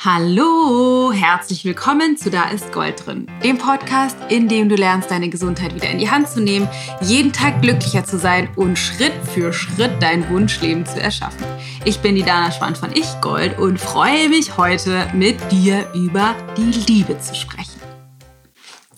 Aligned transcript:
Hallo, 0.00 1.10
herzlich 1.12 1.64
willkommen 1.64 2.16
zu 2.16 2.30
Da 2.30 2.50
ist 2.50 2.70
Gold 2.70 3.04
drin, 3.04 3.26
dem 3.42 3.58
Podcast, 3.58 4.16
in 4.28 4.46
dem 4.46 4.68
du 4.68 4.76
lernst, 4.76 5.10
deine 5.10 5.28
Gesundheit 5.28 5.74
wieder 5.74 5.90
in 5.90 5.98
die 5.98 6.08
Hand 6.08 6.28
zu 6.28 6.40
nehmen, 6.40 6.68
jeden 7.00 7.32
Tag 7.32 7.62
glücklicher 7.62 8.04
zu 8.04 8.16
sein 8.16 8.48
und 8.54 8.78
Schritt 8.78 9.12
für 9.34 9.52
Schritt 9.52 9.90
dein 10.00 10.30
Wunschleben 10.30 10.86
zu 10.86 11.00
erschaffen. 11.00 11.44
Ich 11.84 11.98
bin 11.98 12.14
die 12.14 12.22
Dana 12.22 12.52
Schwand 12.52 12.78
von 12.78 12.92
Ich 12.92 13.08
Gold 13.20 13.58
und 13.58 13.80
freue 13.80 14.28
mich 14.28 14.56
heute 14.56 15.10
mit 15.14 15.36
dir 15.50 15.92
über 15.92 16.36
die 16.56 16.70
Liebe 16.86 17.18
zu 17.18 17.34
sprechen. 17.34 17.80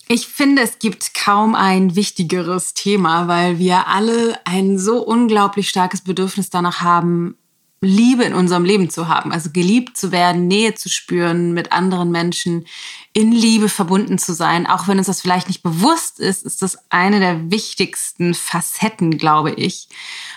Ich 0.07 0.27
finde, 0.27 0.61
es 0.61 0.81
gibt 0.81 1.15
kaum 1.15 1.55
ein 1.55 1.97
wichtigeres 1.97 2.75
Thema, 2.75 3.27
weil 3.27 3.59
wir 3.59 3.87
alle 3.87 4.39
ein 4.45 4.79
so 4.79 4.99
unglaublich 5.03 5.71
starkes 5.71 6.03
Bedürfnis 6.03 6.51
danach 6.51 6.83
haben, 6.83 7.39
Liebe 7.83 8.25
in 8.25 8.35
unserem 8.35 8.65
Leben 8.65 8.91
zu 8.91 9.09
haben, 9.09 9.33
also 9.33 9.51
geliebt 9.51 9.97
zu 9.97 10.13
werden, 10.13 10.47
Nähe 10.49 10.75
zu 10.75 10.91
spüren, 10.91 11.53
mit 11.53 11.73
anderen 11.73 12.11
Menschen 12.11 12.67
in 13.15 13.33
Liebe 13.33 13.71
verbunden 13.71 14.19
zu 14.19 14.35
sein. 14.35 14.67
Auch 14.67 14.87
wenn 14.87 14.99
uns 14.99 15.07
das 15.07 15.23
vielleicht 15.23 15.49
nicht 15.49 15.63
bewusst 15.63 16.21
ist, 16.21 16.45
ist 16.45 16.61
das 16.61 16.77
eine 16.91 17.21
der 17.21 17.51
wichtigsten 17.51 18.35
Facetten, 18.35 19.17
glaube 19.17 19.53
ich, 19.53 19.89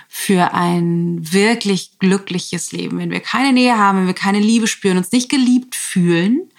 für 0.08 0.54
ein 0.54 1.20
wirklich 1.34 2.00
glückliches 2.00 2.72
Leben. 2.72 2.98
Wenn 2.98 3.12
wir 3.12 3.20
keine 3.20 3.52
Nähe 3.52 3.78
haben, 3.78 4.00
wenn 4.00 4.08
wir 4.08 4.14
keine 4.14 4.40
Liebe 4.40 4.68
spüren, 4.68 4.98
uns 4.98 5.12
nicht 5.12 5.30
geliebt 5.30 5.76
fühlen, 5.76 6.50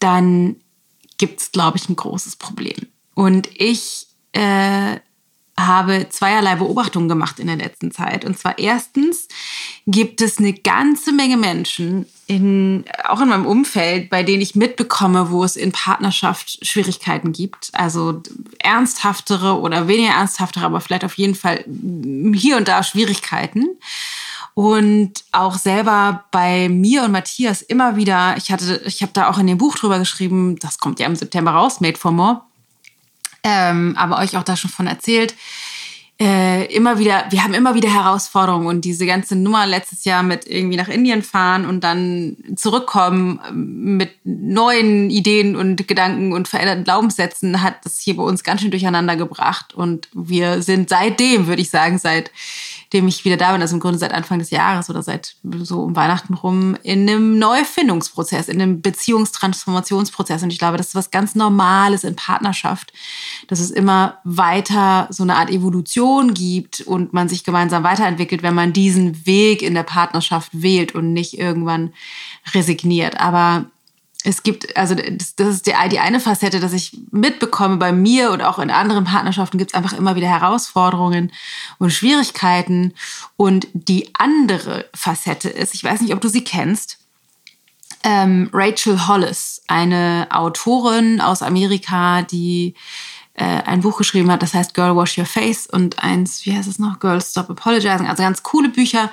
dann 0.00 0.56
gibt 1.16 1.40
es, 1.40 1.52
glaube 1.52 1.78
ich, 1.78 1.88
ein 1.88 1.96
großes 1.96 2.36
Problem. 2.36 2.88
Und 3.14 3.48
ich 3.54 4.06
äh, 4.32 4.96
habe 5.58 6.08
zweierlei 6.08 6.54
Beobachtungen 6.54 7.08
gemacht 7.08 7.40
in 7.40 7.48
der 7.48 7.56
letzten 7.56 7.90
Zeit. 7.90 8.24
Und 8.24 8.38
zwar 8.38 8.58
erstens 8.58 9.28
gibt 9.90 10.20
es 10.20 10.38
eine 10.38 10.52
ganze 10.52 11.12
Menge 11.12 11.38
Menschen, 11.38 12.04
in, 12.26 12.84
auch 13.04 13.22
in 13.22 13.28
meinem 13.30 13.46
Umfeld, 13.46 14.10
bei 14.10 14.22
denen 14.22 14.42
ich 14.42 14.54
mitbekomme, 14.54 15.30
wo 15.30 15.44
es 15.44 15.56
in 15.56 15.72
Partnerschaft 15.72 16.64
Schwierigkeiten 16.64 17.32
gibt. 17.32 17.70
Also 17.72 18.22
ernsthaftere 18.58 19.58
oder 19.58 19.88
weniger 19.88 20.12
ernsthaftere, 20.12 20.66
aber 20.66 20.82
vielleicht 20.82 21.06
auf 21.06 21.14
jeden 21.14 21.34
Fall 21.34 21.64
hier 22.34 22.58
und 22.58 22.68
da 22.68 22.82
Schwierigkeiten. 22.82 23.66
Und 24.52 25.24
auch 25.32 25.56
selber 25.56 26.24
bei 26.30 26.68
mir 26.68 27.04
und 27.04 27.12
Matthias 27.12 27.62
immer 27.62 27.96
wieder, 27.96 28.36
ich 28.36 28.52
hatte, 28.52 28.82
ich 28.84 29.00
habe 29.00 29.12
da 29.14 29.30
auch 29.30 29.38
in 29.38 29.46
dem 29.46 29.56
Buch 29.56 29.78
drüber 29.78 29.98
geschrieben, 29.98 30.58
das 30.58 30.78
kommt 30.78 31.00
ja 31.00 31.06
im 31.06 31.16
September 31.16 31.52
raus, 31.52 31.80
Made 31.80 31.96
for 31.96 32.12
More 32.12 32.42
ähm, 33.44 33.94
aber 33.96 34.18
euch 34.18 34.36
auch 34.36 34.42
da 34.42 34.56
schon 34.56 34.70
von 34.70 34.86
erzählt. 34.86 35.34
Äh, 36.20 36.64
immer 36.74 36.98
wieder, 36.98 37.26
wir 37.30 37.44
haben 37.44 37.54
immer 37.54 37.76
wieder 37.76 37.94
Herausforderungen 37.94 38.66
und 38.66 38.84
diese 38.84 39.06
ganze 39.06 39.36
Nummer 39.36 39.68
letztes 39.68 40.04
Jahr 40.04 40.24
mit 40.24 40.48
irgendwie 40.48 40.76
nach 40.76 40.88
Indien 40.88 41.22
fahren 41.22 41.64
und 41.64 41.84
dann 41.84 42.36
zurückkommen 42.56 43.38
ähm, 43.48 43.96
mit 43.98 44.10
neuen 44.24 45.10
Ideen 45.10 45.54
und 45.54 45.86
Gedanken 45.86 46.32
und 46.32 46.48
veränderten 46.48 46.82
Glaubenssätzen 46.82 47.62
hat 47.62 47.84
das 47.84 48.00
hier 48.00 48.16
bei 48.16 48.24
uns 48.24 48.42
ganz 48.42 48.62
schön 48.62 48.72
durcheinander 48.72 49.14
gebracht 49.14 49.74
und 49.74 50.08
wir 50.12 50.60
sind 50.60 50.88
seitdem, 50.88 51.46
würde 51.46 51.62
ich 51.62 51.70
sagen, 51.70 51.98
seit 51.98 52.32
dem 52.92 53.06
ich 53.06 53.24
wieder 53.24 53.36
da 53.36 53.52
bin, 53.52 53.60
also 53.60 53.74
im 53.74 53.80
Grunde 53.80 53.98
seit 53.98 54.12
Anfang 54.12 54.38
des 54.38 54.50
Jahres 54.50 54.88
oder 54.88 55.02
seit 55.02 55.36
so 55.62 55.82
um 55.82 55.94
Weihnachten 55.94 56.34
rum, 56.34 56.76
in 56.82 57.08
einem 57.08 57.38
Neufindungsprozess, 57.38 58.48
in 58.48 58.62
einem 58.62 58.80
Beziehungstransformationsprozess. 58.80 60.42
Und 60.42 60.52
ich 60.52 60.58
glaube, 60.58 60.78
das 60.78 60.88
ist 60.88 60.94
was 60.94 61.10
ganz 61.10 61.34
Normales 61.34 62.04
in 62.04 62.16
Partnerschaft, 62.16 62.92
dass 63.46 63.60
es 63.60 63.70
immer 63.70 64.18
weiter 64.24 65.06
so 65.10 65.22
eine 65.22 65.36
Art 65.36 65.50
Evolution 65.50 66.32
gibt 66.32 66.80
und 66.80 67.12
man 67.12 67.28
sich 67.28 67.44
gemeinsam 67.44 67.82
weiterentwickelt, 67.82 68.42
wenn 68.42 68.54
man 68.54 68.72
diesen 68.72 69.26
Weg 69.26 69.62
in 69.62 69.74
der 69.74 69.82
Partnerschaft 69.82 70.62
wählt 70.62 70.94
und 70.94 71.12
nicht 71.12 71.38
irgendwann 71.38 71.92
resigniert. 72.54 73.20
Aber 73.20 73.66
es 74.28 74.42
gibt, 74.42 74.76
also 74.76 74.94
das, 74.94 75.34
ist 75.38 75.66
die, 75.66 75.72
die 75.90 75.98
eine 75.98 76.20
Facette, 76.20 76.60
dass 76.60 76.74
ich 76.74 76.98
mitbekomme 77.10 77.78
bei 77.78 77.92
mir 77.92 78.30
und 78.30 78.42
auch 78.42 78.58
in 78.58 78.70
anderen 78.70 79.04
Partnerschaften 79.04 79.56
gibt 79.56 79.70
es 79.70 79.74
einfach 79.74 79.94
immer 79.94 80.16
wieder 80.16 80.28
Herausforderungen 80.28 81.32
und 81.78 81.92
Schwierigkeiten. 81.92 82.92
Und 83.36 83.68
die 83.72 84.10
andere 84.14 84.84
Facette 84.94 85.48
ist, 85.48 85.74
ich 85.74 85.82
weiß 85.82 86.02
nicht, 86.02 86.12
ob 86.12 86.20
du 86.20 86.28
sie 86.28 86.44
kennst, 86.44 86.98
ähm, 88.04 88.50
Rachel 88.52 89.08
Hollis, 89.08 89.62
eine 89.66 90.28
Autorin 90.30 91.20
aus 91.20 91.42
Amerika, 91.42 92.22
die 92.22 92.74
äh, 93.34 93.44
ein 93.44 93.80
Buch 93.80 93.96
geschrieben 93.96 94.30
hat, 94.30 94.42
das 94.42 94.52
heißt 94.52 94.74
Girl 94.74 94.94
Wash 94.94 95.16
Your 95.16 95.26
Face 95.26 95.66
und 95.66 95.98
eins, 95.98 96.44
wie 96.44 96.54
heißt 96.54 96.68
es 96.68 96.78
noch, 96.78 97.00
Girl 97.00 97.20
Stop 97.22 97.48
Apologizing, 97.48 98.06
also 98.06 98.22
ganz 98.22 98.42
coole 98.42 98.68
Bücher. 98.68 99.10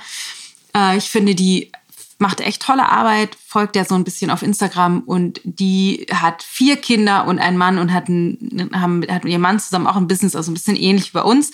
Äh, 0.75 0.97
ich 0.97 1.09
finde 1.09 1.35
die 1.35 1.71
macht 2.17 2.39
echt 2.39 2.61
tolle 2.61 2.89
Arbeit, 2.89 3.35
folgt 3.47 3.75
ja 3.75 3.85
so 3.85 3.95
ein 3.95 4.03
bisschen 4.03 4.31
auf 4.31 4.41
Instagram 4.41 5.01
und 5.01 5.41
die 5.43 6.05
hat 6.11 6.43
vier 6.43 6.77
Kinder 6.77 7.27
und 7.27 7.39
einen 7.39 7.57
Mann 7.57 7.77
und 7.77 7.93
hat, 7.93 8.07
einen, 8.07 8.71
haben, 8.73 9.03
hat 9.09 9.23
mit 9.23 9.31
ihrem 9.31 9.41
Mann 9.41 9.59
zusammen 9.59 9.87
auch 9.87 9.97
ein 9.97 10.07
Business, 10.07 10.35
also 10.35 10.51
ein 10.51 10.53
bisschen 10.55 10.77
ähnlich 10.77 11.09
wie 11.13 11.17
bei 11.17 11.23
uns. 11.23 11.51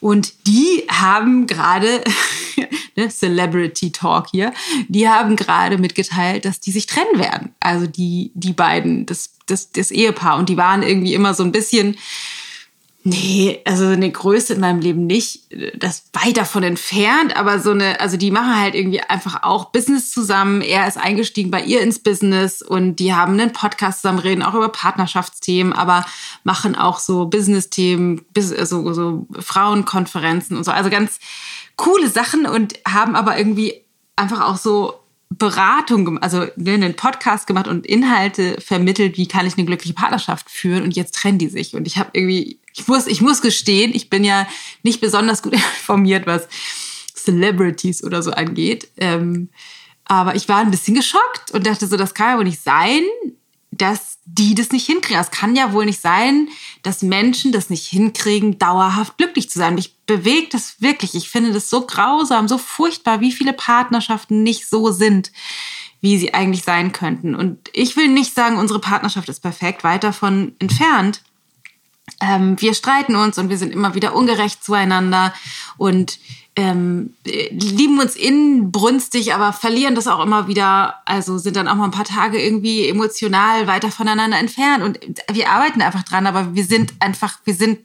Und 0.00 0.46
die 0.46 0.84
haben 0.88 1.46
gerade, 1.46 2.02
ne, 2.96 3.08
Celebrity 3.10 3.92
Talk 3.92 4.28
hier, 4.30 4.52
die 4.88 5.08
haben 5.08 5.36
gerade 5.36 5.76
mitgeteilt, 5.76 6.46
dass 6.46 6.60
die 6.60 6.72
sich 6.72 6.86
trennen 6.86 7.18
werden. 7.18 7.54
Also 7.60 7.86
die, 7.86 8.30
die 8.34 8.54
beiden, 8.54 9.04
das, 9.04 9.32
das, 9.46 9.72
das 9.72 9.90
Ehepaar. 9.90 10.38
Und 10.38 10.48
die 10.48 10.56
waren 10.56 10.82
irgendwie 10.82 11.14
immer 11.14 11.34
so 11.34 11.42
ein 11.42 11.52
bisschen, 11.52 11.98
Nee, 13.02 13.62
also 13.64 13.86
eine 13.86 14.10
Größe 14.10 14.54
in 14.54 14.60
meinem 14.60 14.80
Leben 14.80 15.06
nicht. 15.06 15.44
Das 15.78 16.04
weit 16.12 16.36
davon 16.36 16.62
entfernt, 16.62 17.34
aber 17.34 17.58
so 17.58 17.70
eine, 17.70 17.98
also 17.98 18.18
die 18.18 18.30
machen 18.30 18.60
halt 18.60 18.74
irgendwie 18.74 19.00
einfach 19.00 19.42
auch 19.42 19.66
Business 19.66 20.10
zusammen. 20.10 20.60
Er 20.60 20.86
ist 20.86 20.98
eingestiegen 20.98 21.50
bei 21.50 21.62
ihr 21.62 21.80
ins 21.80 21.98
Business 21.98 22.60
und 22.60 22.96
die 22.96 23.14
haben 23.14 23.40
einen 23.40 23.54
Podcast 23.54 24.02
zusammen, 24.02 24.18
reden 24.18 24.42
auch 24.42 24.54
über 24.54 24.68
Partnerschaftsthemen, 24.68 25.72
aber 25.72 26.04
machen 26.44 26.76
auch 26.76 26.98
so 26.98 27.24
Business-Themen, 27.24 28.26
so, 28.36 28.92
so 28.92 29.26
Frauenkonferenzen 29.38 30.58
und 30.58 30.64
so. 30.64 30.70
Also 30.70 30.90
ganz 30.90 31.20
coole 31.76 32.10
Sachen 32.10 32.44
und 32.44 32.74
haben 32.86 33.16
aber 33.16 33.38
irgendwie 33.38 33.80
einfach 34.16 34.42
auch 34.42 34.58
so 34.58 35.00
Beratung, 35.30 36.18
also 36.18 36.46
ne, 36.56 36.72
einen 36.72 36.96
Podcast 36.96 37.46
gemacht 37.46 37.68
und 37.68 37.86
Inhalte 37.86 38.60
vermittelt, 38.60 39.16
wie 39.16 39.28
kann 39.28 39.46
ich 39.46 39.56
eine 39.56 39.64
glückliche 39.64 39.94
Partnerschaft 39.94 40.50
führen 40.50 40.82
und 40.82 40.96
jetzt 40.96 41.14
trennen 41.14 41.38
die 41.38 41.48
sich. 41.48 41.74
Und 41.76 41.86
ich 41.86 41.98
habe 41.98 42.10
irgendwie, 42.12 42.59
ich 42.74 42.86
muss, 42.86 43.06
ich 43.06 43.20
muss 43.20 43.42
gestehen, 43.42 43.92
ich 43.94 44.10
bin 44.10 44.24
ja 44.24 44.46
nicht 44.82 45.00
besonders 45.00 45.42
gut 45.42 45.54
informiert, 45.78 46.26
was 46.26 46.48
Celebrities 47.14 48.02
oder 48.02 48.22
so 48.22 48.30
angeht. 48.30 48.88
Ähm, 48.96 49.50
aber 50.04 50.34
ich 50.34 50.48
war 50.48 50.58
ein 50.58 50.70
bisschen 50.70 50.94
geschockt 50.94 51.52
und 51.52 51.66
dachte 51.66 51.86
so, 51.86 51.96
das 51.96 52.14
kann 52.14 52.30
ja 52.30 52.38
wohl 52.38 52.44
nicht 52.44 52.62
sein, 52.62 53.02
dass 53.70 54.18
die 54.24 54.54
das 54.54 54.70
nicht 54.70 54.86
hinkriegen. 54.86 55.20
Es 55.20 55.30
kann 55.30 55.56
ja 55.56 55.72
wohl 55.72 55.86
nicht 55.86 56.00
sein, 56.00 56.48
dass 56.82 57.02
Menschen 57.02 57.52
das 57.52 57.70
nicht 57.70 57.86
hinkriegen, 57.86 58.58
dauerhaft 58.58 59.16
glücklich 59.18 59.48
zu 59.48 59.58
sein. 59.58 59.74
Mich 59.74 59.96
bewegt 60.06 60.54
das 60.54 60.80
wirklich. 60.80 61.14
Ich 61.14 61.28
finde 61.28 61.52
das 61.52 61.70
so 61.70 61.86
grausam, 61.86 62.48
so 62.48 62.58
furchtbar, 62.58 63.20
wie 63.20 63.32
viele 63.32 63.52
Partnerschaften 63.52 64.42
nicht 64.42 64.68
so 64.68 64.90
sind, 64.90 65.32
wie 66.00 66.18
sie 66.18 66.34
eigentlich 66.34 66.64
sein 66.64 66.92
könnten. 66.92 67.34
Und 67.34 67.70
ich 67.72 67.96
will 67.96 68.08
nicht 68.08 68.34
sagen, 68.34 68.58
unsere 68.58 68.80
Partnerschaft 68.80 69.28
ist 69.28 69.40
perfekt, 69.40 69.84
weit 69.84 70.04
davon 70.04 70.54
entfernt. 70.58 71.22
Ähm, 72.20 72.60
wir 72.60 72.74
streiten 72.74 73.16
uns 73.16 73.38
und 73.38 73.48
wir 73.48 73.58
sind 73.58 73.72
immer 73.72 73.94
wieder 73.94 74.14
ungerecht 74.14 74.62
zueinander 74.64 75.34
und 75.76 76.18
ähm, 76.56 77.14
lieben 77.24 78.00
uns 78.00 78.16
inbrünstig, 78.16 79.32
aber 79.32 79.52
verlieren 79.52 79.94
das 79.94 80.08
auch 80.08 80.22
immer 80.22 80.48
wieder. 80.48 80.96
Also 81.04 81.38
sind 81.38 81.56
dann 81.56 81.68
auch 81.68 81.76
mal 81.76 81.84
ein 81.84 81.90
paar 81.90 82.04
Tage 82.04 82.42
irgendwie 82.42 82.88
emotional 82.88 83.66
weiter 83.66 83.90
voneinander 83.90 84.38
entfernt. 84.38 84.82
Und 84.82 84.98
wir 85.32 85.50
arbeiten 85.50 85.80
einfach 85.80 86.02
dran, 86.02 86.26
aber 86.26 86.54
wir 86.54 86.64
sind 86.64 86.92
einfach, 86.98 87.38
wir 87.44 87.54
sind 87.54 87.78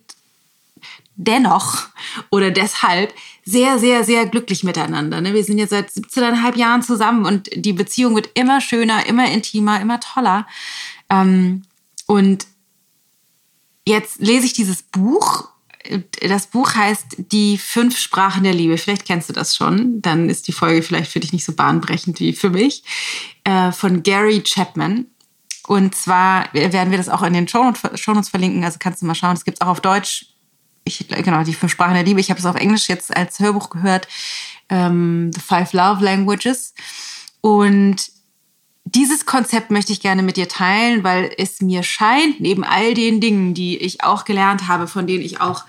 dennoch 1.16 1.88
oder 2.30 2.52
deshalb 2.52 3.14
sehr, 3.46 3.80
sehr, 3.80 4.04
sehr 4.04 4.26
glücklich 4.26 4.64
miteinander. 4.64 5.22
Ne? 5.22 5.34
Wir 5.34 5.44
sind 5.44 5.58
jetzt 5.58 5.70
seit 5.70 5.90
17,5 5.90 6.58
Jahren 6.58 6.82
zusammen 6.82 7.26
und 7.26 7.50
die 7.56 7.74
Beziehung 7.74 8.16
wird 8.16 8.30
immer 8.34 8.60
schöner, 8.60 9.06
immer 9.06 9.32
intimer, 9.32 9.80
immer 9.80 10.00
toller. 10.00 10.48
Ähm, 11.10 11.64
und 12.08 12.48
jetzt 13.86 14.20
lese 14.20 14.46
ich 14.46 14.54
dieses 14.54 14.84
Buch 14.84 15.50
das 16.28 16.48
Buch 16.48 16.76
heißt 16.76 17.06
Die 17.32 17.58
fünf 17.58 17.98
Sprachen 17.98 18.44
der 18.44 18.54
Liebe. 18.54 18.78
Vielleicht 18.78 19.06
kennst 19.06 19.30
du 19.30 19.34
das 19.34 19.56
schon. 19.56 20.02
Dann 20.02 20.30
ist 20.30 20.48
die 20.48 20.52
Folge 20.52 20.82
vielleicht 20.82 21.12
für 21.12 21.20
dich 21.20 21.34
nicht 21.34 21.46
so 21.46 21.54
bahnbrechend 21.54 22.20
wie 22.20 22.34
für 22.34 22.50
mich. 22.50 22.84
Äh, 23.44 23.72
von 23.72 24.04
Gary 24.04 24.42
Chapman. 24.42 25.06
Und 25.68 25.96
zwar 25.96 26.54
werden 26.54 26.92
wir 26.92 26.98
das 26.98 27.10
auch 27.10 27.24
in 27.24 27.34
den 27.34 27.48
Shownotes 27.48 28.30
verlinken. 28.30 28.64
Also 28.64 28.78
kannst 28.80 29.02
du 29.02 29.06
mal 29.06 29.16
schauen. 29.16 29.36
Es 29.36 29.46
gibt 29.46 29.58
es 29.58 29.62
auch 29.62 29.72
auf 29.72 29.82
Deutsch. 29.82 30.28
Ich, 30.84 31.08
genau, 31.08 31.44
die 31.44 31.54
fünf 31.54 31.72
Sprachen 31.72 31.96
der 31.96 32.04
Liebe. 32.04 32.20
Ich 32.20 32.30
habe 32.30 32.40
es 32.40 32.46
auf 32.46 32.56
Englisch 32.56 32.88
jetzt 32.88 33.16
als 33.16 33.40
Hörbuch 33.40 33.70
gehört. 33.70 34.08
Ähm, 34.70 35.32
The 35.34 35.42
Five 35.42 35.74
Love 35.74 36.04
Languages. 36.04 36.74
Und 37.42 38.12
dieses 38.86 39.26
Konzept 39.26 39.72
möchte 39.72 39.92
ich 39.92 40.00
gerne 40.00 40.22
mit 40.22 40.38
dir 40.38 40.48
teilen, 40.48 41.04
weil 41.04 41.34
es 41.38 41.60
mir 41.60 41.84
scheint, 41.84 42.40
neben 42.40 42.64
all 42.64 42.94
den 42.94 43.20
Dingen, 43.20 43.54
die 43.54 43.78
ich 43.78 44.04
auch 44.04 44.26
gelernt 44.26 44.68
habe, 44.68 44.88
von 44.88 45.08
denen 45.08 45.24
ich 45.24 45.42
auch 45.42 45.66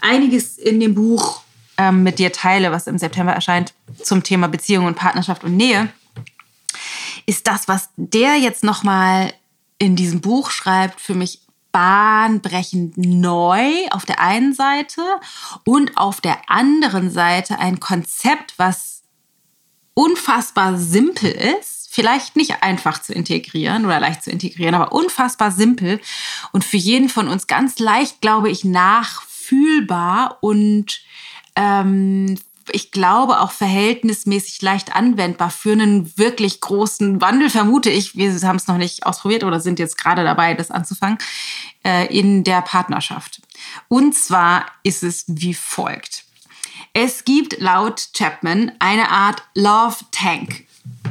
einiges 0.00 0.56
in 0.56 0.78
dem 0.78 0.94
Buch 0.94 1.42
ähm, 1.76 2.04
mit 2.04 2.20
dir 2.20 2.32
teile, 2.32 2.70
was 2.70 2.86
im 2.86 2.96
September 2.96 3.32
erscheint 3.32 3.74
zum 4.00 4.22
Thema 4.22 4.46
Beziehung 4.46 4.86
und 4.86 4.94
Partnerschaft 4.94 5.42
und 5.42 5.56
Nähe, 5.56 5.92
ist 7.26 7.46
das, 7.48 7.66
was 7.66 7.88
der 7.96 8.36
jetzt 8.36 8.62
nochmal 8.62 9.32
in 9.78 9.96
diesem 9.96 10.20
Buch 10.20 10.50
schreibt, 10.50 11.00
für 11.00 11.14
mich 11.14 11.40
bahnbrechend 11.72 12.96
neu 12.96 13.68
auf 13.90 14.06
der 14.06 14.20
einen 14.20 14.54
Seite 14.54 15.02
und 15.64 15.96
auf 15.96 16.20
der 16.20 16.48
anderen 16.48 17.10
Seite 17.10 17.58
ein 17.58 17.80
Konzept, 17.80 18.54
was 18.58 19.02
unfassbar 19.94 20.78
simpel 20.78 21.32
ist, 21.32 21.83
vielleicht 21.94 22.34
nicht 22.34 22.64
einfach 22.64 23.00
zu 23.00 23.12
integrieren 23.12 23.84
oder 23.86 24.00
leicht 24.00 24.24
zu 24.24 24.30
integrieren, 24.32 24.74
aber 24.74 24.92
unfassbar 24.92 25.52
simpel 25.52 26.00
und 26.50 26.64
für 26.64 26.76
jeden 26.76 27.08
von 27.08 27.28
uns 27.28 27.46
ganz 27.46 27.78
leicht, 27.78 28.20
glaube 28.20 28.50
ich, 28.50 28.64
nachfühlbar 28.64 30.38
und 30.40 31.00
ähm, 31.54 32.36
ich 32.72 32.90
glaube, 32.90 33.40
auch 33.40 33.52
verhältnismäßig 33.52 34.60
leicht 34.60 34.96
anwendbar 34.96 35.50
für 35.50 35.70
einen 35.70 36.18
wirklich 36.18 36.60
großen 36.60 37.20
Wandel, 37.20 37.48
vermute 37.48 37.90
ich. 37.90 38.16
Wir 38.16 38.32
haben 38.40 38.56
es 38.56 38.66
noch 38.66 38.78
nicht 38.78 39.06
ausprobiert 39.06 39.44
oder 39.44 39.60
sind 39.60 39.78
jetzt 39.78 39.96
gerade 39.96 40.24
dabei, 40.24 40.54
das 40.54 40.72
anzufangen, 40.72 41.18
äh, 41.84 42.06
in 42.06 42.42
der 42.42 42.62
Partnerschaft. 42.62 43.40
Und 43.86 44.16
zwar 44.16 44.66
ist 44.82 45.04
es 45.04 45.26
wie 45.28 45.54
folgt. 45.54 46.24
Es 46.92 47.24
gibt 47.24 47.60
laut 47.60 48.08
Chapman 48.14 48.72
eine 48.80 49.10
Art 49.10 49.44
Love 49.54 49.98
Tank 50.10 50.64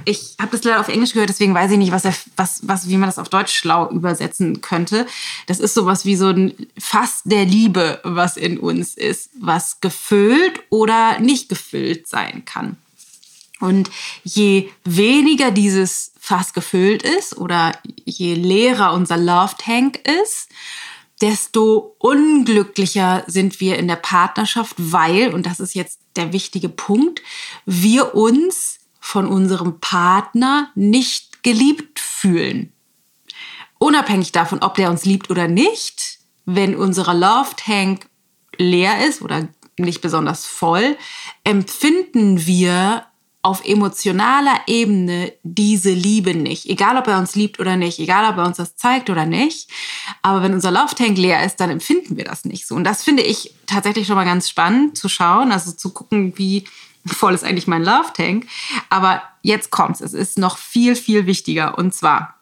ich 0.05 0.35
habe 0.39 0.51
das 0.51 0.63
leider 0.63 0.79
auf 0.79 0.87
Englisch 0.87 1.13
gehört, 1.13 1.29
deswegen 1.29 1.53
weiß 1.53 1.71
ich 1.71 1.77
nicht, 1.77 1.91
was, 1.91 2.05
er, 2.05 2.13
was, 2.35 2.61
was, 2.63 2.87
wie 2.89 2.97
man 2.97 3.07
das 3.07 3.19
auf 3.19 3.29
Deutsch 3.29 3.53
schlau 3.53 3.89
übersetzen 3.89 4.61
könnte. 4.61 5.05
Das 5.47 5.59
ist 5.59 5.73
sowas 5.73 6.05
wie 6.05 6.15
so 6.15 6.27
ein 6.27 6.53
Fass 6.77 7.21
der 7.25 7.45
Liebe, 7.45 7.99
was 8.03 8.37
in 8.37 8.59
uns 8.59 8.95
ist, 8.95 9.29
was 9.39 9.81
gefüllt 9.81 10.61
oder 10.69 11.19
nicht 11.19 11.49
gefüllt 11.49 12.07
sein 12.07 12.45
kann. 12.45 12.77
Und 13.59 13.89
je 14.23 14.69
weniger 14.83 15.51
dieses 15.51 16.11
Fass 16.19 16.53
gefüllt 16.53 17.03
ist 17.03 17.37
oder 17.37 17.71
je 18.03 18.33
leerer 18.33 18.93
unser 18.93 19.17
Love 19.17 19.55
Tank 19.57 19.99
ist, 20.23 20.49
desto 21.21 21.95
unglücklicher 21.99 23.23
sind 23.27 23.61
wir 23.61 23.77
in 23.77 23.87
der 23.87 23.95
Partnerschaft, 23.95 24.75
weil, 24.77 25.33
und 25.33 25.45
das 25.45 25.61
ist 25.61 25.73
jetzt 25.73 25.99
der 26.17 26.33
wichtige 26.33 26.67
Punkt, 26.67 27.21
wir 27.65 28.15
uns 28.15 28.79
von 29.05 29.27
unserem 29.27 29.81
Partner 29.81 30.71
nicht 30.75 31.43
geliebt 31.43 31.99
fühlen. 31.99 32.71
Unabhängig 33.77 34.31
davon, 34.31 34.63
ob 34.63 34.75
der 34.75 34.89
uns 34.89 35.03
liebt 35.03 35.29
oder 35.29 35.49
nicht, 35.49 36.19
wenn 36.45 36.73
unser 36.73 37.13
Love 37.13 37.49
Tank 37.57 38.07
leer 38.57 39.05
ist 39.05 39.21
oder 39.21 39.49
nicht 39.77 39.99
besonders 39.99 40.45
voll, 40.45 40.97
empfinden 41.43 42.45
wir 42.45 43.05
auf 43.41 43.65
emotionaler 43.65 44.61
Ebene 44.67 45.33
diese 45.43 45.91
Liebe 45.91 46.33
nicht. 46.33 46.69
Egal, 46.69 46.97
ob 46.97 47.05
er 47.07 47.19
uns 47.19 47.35
liebt 47.35 47.59
oder 47.59 47.75
nicht, 47.75 47.99
egal, 47.99 48.31
ob 48.31 48.37
er 48.37 48.45
uns 48.45 48.55
das 48.55 48.77
zeigt 48.77 49.09
oder 49.09 49.25
nicht. 49.25 49.69
Aber 50.21 50.41
wenn 50.41 50.53
unser 50.53 50.71
Love 50.71 50.95
Tank 50.95 51.17
leer 51.17 51.45
ist, 51.45 51.57
dann 51.57 51.69
empfinden 51.69 52.15
wir 52.15 52.23
das 52.23 52.45
nicht 52.45 52.65
so. 52.65 52.73
Und 52.73 52.85
das 52.85 53.03
finde 53.03 53.23
ich 53.23 53.53
tatsächlich 53.67 54.07
schon 54.07 54.15
mal 54.15 54.23
ganz 54.23 54.49
spannend 54.49 54.97
zu 54.97 55.09
schauen, 55.09 55.51
also 55.51 55.73
zu 55.73 55.89
gucken, 55.89 56.37
wie 56.37 56.63
voll 57.05 57.33
ist 57.33 57.43
eigentlich 57.43 57.67
mein 57.67 57.83
Love 57.83 58.11
Tank. 58.15 58.47
Aber 58.89 59.21
jetzt 59.41 59.71
kommt's. 59.71 60.01
Es 60.01 60.13
ist 60.13 60.37
noch 60.37 60.57
viel, 60.57 60.95
viel 60.95 61.25
wichtiger. 61.25 61.77
Und 61.77 61.93
zwar 61.93 62.35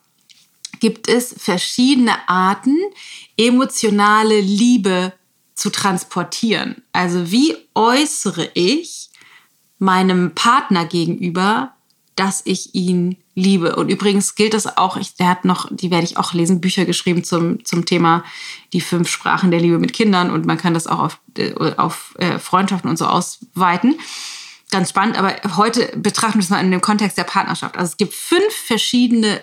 gibt 0.79 1.07
es 1.07 1.35
verschiedene 1.37 2.27
Arten, 2.27 2.77
emotionale 3.37 4.39
Liebe 4.39 5.13
zu 5.53 5.69
transportieren. 5.69 6.81
Also 6.91 7.31
wie 7.31 7.55
äußere 7.75 8.49
ich 8.53 9.09
meinem 9.77 10.33
Partner 10.35 10.85
gegenüber, 10.85 11.73
dass 12.15 12.41
ich 12.45 12.75
ihn 12.75 13.17
liebe. 13.35 13.75
Und 13.75 13.89
übrigens 13.89 14.35
gilt 14.35 14.53
das 14.53 14.77
auch, 14.77 14.97
ich, 14.97 15.15
der 15.15 15.29
hat 15.29 15.45
noch, 15.45 15.67
die 15.71 15.89
werde 15.89 16.03
ich 16.03 16.17
auch 16.17 16.33
lesen, 16.33 16.61
Bücher 16.61 16.85
geschrieben 16.85 17.23
zum, 17.23 17.63
zum 17.63 17.85
Thema 17.85 18.23
die 18.73 18.81
fünf 18.81 19.09
Sprachen 19.09 19.49
der 19.49 19.59
Liebe 19.59 19.79
mit 19.79 19.93
Kindern 19.93 20.29
und 20.29 20.45
man 20.45 20.57
kann 20.57 20.73
das 20.73 20.87
auch 20.87 20.99
auf, 20.99 21.19
äh, 21.37 21.53
auf 21.77 22.13
äh, 22.19 22.37
Freundschaften 22.37 22.89
und 22.89 22.97
so 22.97 23.05
ausweiten 23.05 23.95
ganz 24.71 24.89
spannend, 24.89 25.17
aber 25.17 25.35
heute 25.57 25.91
betrachten 25.97 26.39
wir 26.39 26.43
es 26.43 26.49
mal 26.49 26.63
in 26.63 26.71
dem 26.71 26.81
Kontext 26.81 27.17
der 27.17 27.25
Partnerschaft. 27.25 27.77
Also 27.77 27.91
es 27.91 27.97
gibt 27.97 28.13
fünf 28.13 28.53
verschiedene 28.65 29.41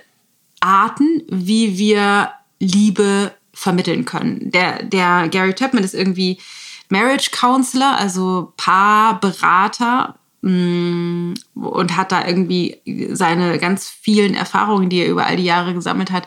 Arten, 0.61 1.23
wie 1.29 1.79
wir 1.79 2.33
Liebe 2.59 3.33
vermitteln 3.53 4.05
können. 4.05 4.51
Der, 4.51 4.83
der 4.83 5.29
Gary 5.29 5.53
Chapman 5.53 5.85
ist 5.85 5.95
irgendwie 5.95 6.39
Marriage 6.89 7.31
Counselor, 7.31 7.97
also 7.97 8.53
Paarberater 8.57 10.19
mm, 10.43 11.35
und 11.55 11.97
hat 11.97 12.13
da 12.13 12.27
irgendwie 12.27 12.81
seine 13.13 13.59
ganz 13.59 13.89
vielen 13.89 14.35
Erfahrungen, 14.35 14.89
die 14.89 15.01
er 15.01 15.09
über 15.09 15.27
all 15.27 15.37
die 15.37 15.45
Jahre 15.45 15.75
gesammelt 15.75 16.11
hat, 16.11 16.27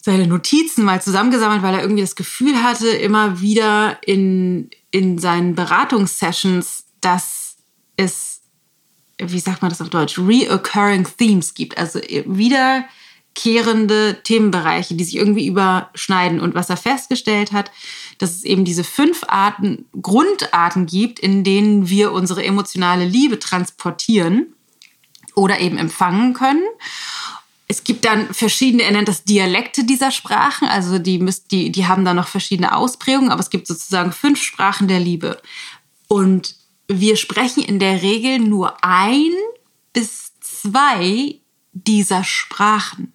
seine 0.00 0.26
Notizen 0.26 0.84
mal 0.84 1.00
zusammengesammelt, 1.00 1.62
weil 1.62 1.74
er 1.74 1.82
irgendwie 1.82 2.02
das 2.02 2.16
Gefühl 2.16 2.62
hatte, 2.62 2.88
immer 2.88 3.40
wieder 3.40 3.98
in, 4.04 4.70
in 4.90 5.18
seinen 5.18 5.54
Beratungssessions, 5.54 6.86
dass 7.00 7.41
es, 7.96 8.42
wie 9.18 9.40
sagt 9.40 9.62
man 9.62 9.70
das 9.70 9.80
auf 9.80 9.90
Deutsch, 9.90 10.18
reoccurring 10.18 11.06
Themes 11.16 11.54
gibt, 11.54 11.78
also 11.78 12.00
wiederkehrende 12.26 14.22
Themenbereiche, 14.22 14.94
die 14.94 15.04
sich 15.04 15.16
irgendwie 15.16 15.46
überschneiden. 15.46 16.40
Und 16.40 16.54
was 16.54 16.70
er 16.70 16.76
festgestellt 16.76 17.52
hat, 17.52 17.70
dass 18.18 18.30
es 18.30 18.44
eben 18.44 18.64
diese 18.64 18.84
fünf 18.84 19.24
Arten, 19.28 19.86
Grundarten 20.00 20.86
gibt, 20.86 21.18
in 21.18 21.44
denen 21.44 21.88
wir 21.88 22.12
unsere 22.12 22.44
emotionale 22.44 23.04
Liebe 23.04 23.38
transportieren 23.38 24.54
oder 25.34 25.60
eben 25.60 25.78
empfangen 25.78 26.34
können. 26.34 26.62
Es 27.68 27.84
gibt 27.84 28.04
dann 28.04 28.32
verschiedene, 28.34 28.82
er 28.82 28.92
nennt 28.92 29.08
das 29.08 29.24
Dialekte 29.24 29.84
dieser 29.84 30.10
Sprachen, 30.10 30.68
also 30.68 30.98
die, 30.98 31.24
die, 31.50 31.72
die 31.72 31.86
haben 31.86 32.04
dann 32.04 32.16
noch 32.16 32.28
verschiedene 32.28 32.76
Ausprägungen, 32.76 33.30
aber 33.30 33.40
es 33.40 33.48
gibt 33.48 33.66
sozusagen 33.66 34.12
fünf 34.12 34.42
Sprachen 34.42 34.88
der 34.88 35.00
Liebe. 35.00 35.40
Und 36.06 36.54
wir 36.88 37.16
sprechen 37.16 37.62
in 37.62 37.78
der 37.78 38.02
Regel 38.02 38.38
nur 38.38 38.84
ein 38.84 39.30
bis 39.92 40.32
zwei 40.40 41.40
dieser 41.72 42.24
Sprachen. 42.24 43.12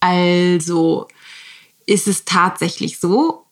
Also 0.00 1.08
ist 1.86 2.06
es 2.06 2.24
tatsächlich 2.24 2.98
so, 2.98 3.46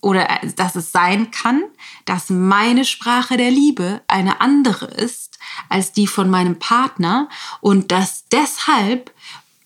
oder 0.00 0.26
dass 0.56 0.76
es 0.76 0.92
sein 0.92 1.30
kann, 1.30 1.62
dass 2.06 2.30
meine 2.30 2.84
Sprache 2.84 3.36
der 3.36 3.50
Liebe 3.50 4.00
eine 4.06 4.40
andere 4.40 4.86
ist 4.86 5.38
als 5.68 5.92
die 5.92 6.06
von 6.06 6.30
meinem 6.30 6.58
Partner 6.58 7.28
und 7.60 7.92
dass 7.92 8.24
deshalb 8.28 9.12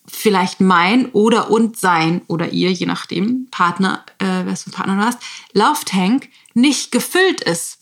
vielleicht 0.07 0.61
mein 0.61 1.11
oder 1.13 1.51
und 1.51 1.79
sein 1.79 2.23
oder 2.27 2.51
ihr, 2.51 2.73
je 2.73 2.87
nachdem, 2.87 3.49
Partner, 3.51 4.05
äh, 4.19 4.45
was 4.45 4.65
für 4.65 4.71
ein 4.71 4.73
Partner 4.73 4.97
du 4.97 5.05
hast, 5.05 5.19
Love 5.53 5.85
Tank 5.85 6.29
nicht 6.55 6.93
gefüllt 6.93 7.41
ist 7.41 7.74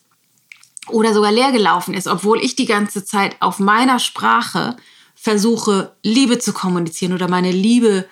oder 0.88 1.14
sogar 1.14 1.32
leer 1.32 1.52
gelaufen 1.52 1.94
ist, 1.94 2.08
obwohl 2.08 2.40
ich 2.42 2.56
die 2.56 2.66
ganze 2.66 3.04
Zeit 3.04 3.36
auf 3.40 3.58
meiner 3.58 3.98
Sprache 3.98 4.76
versuche, 5.14 5.94
Liebe 6.02 6.38
zu 6.38 6.52
kommunizieren 6.52 7.12
oder 7.12 7.28
meine 7.28 7.52
Liebe 7.52 8.06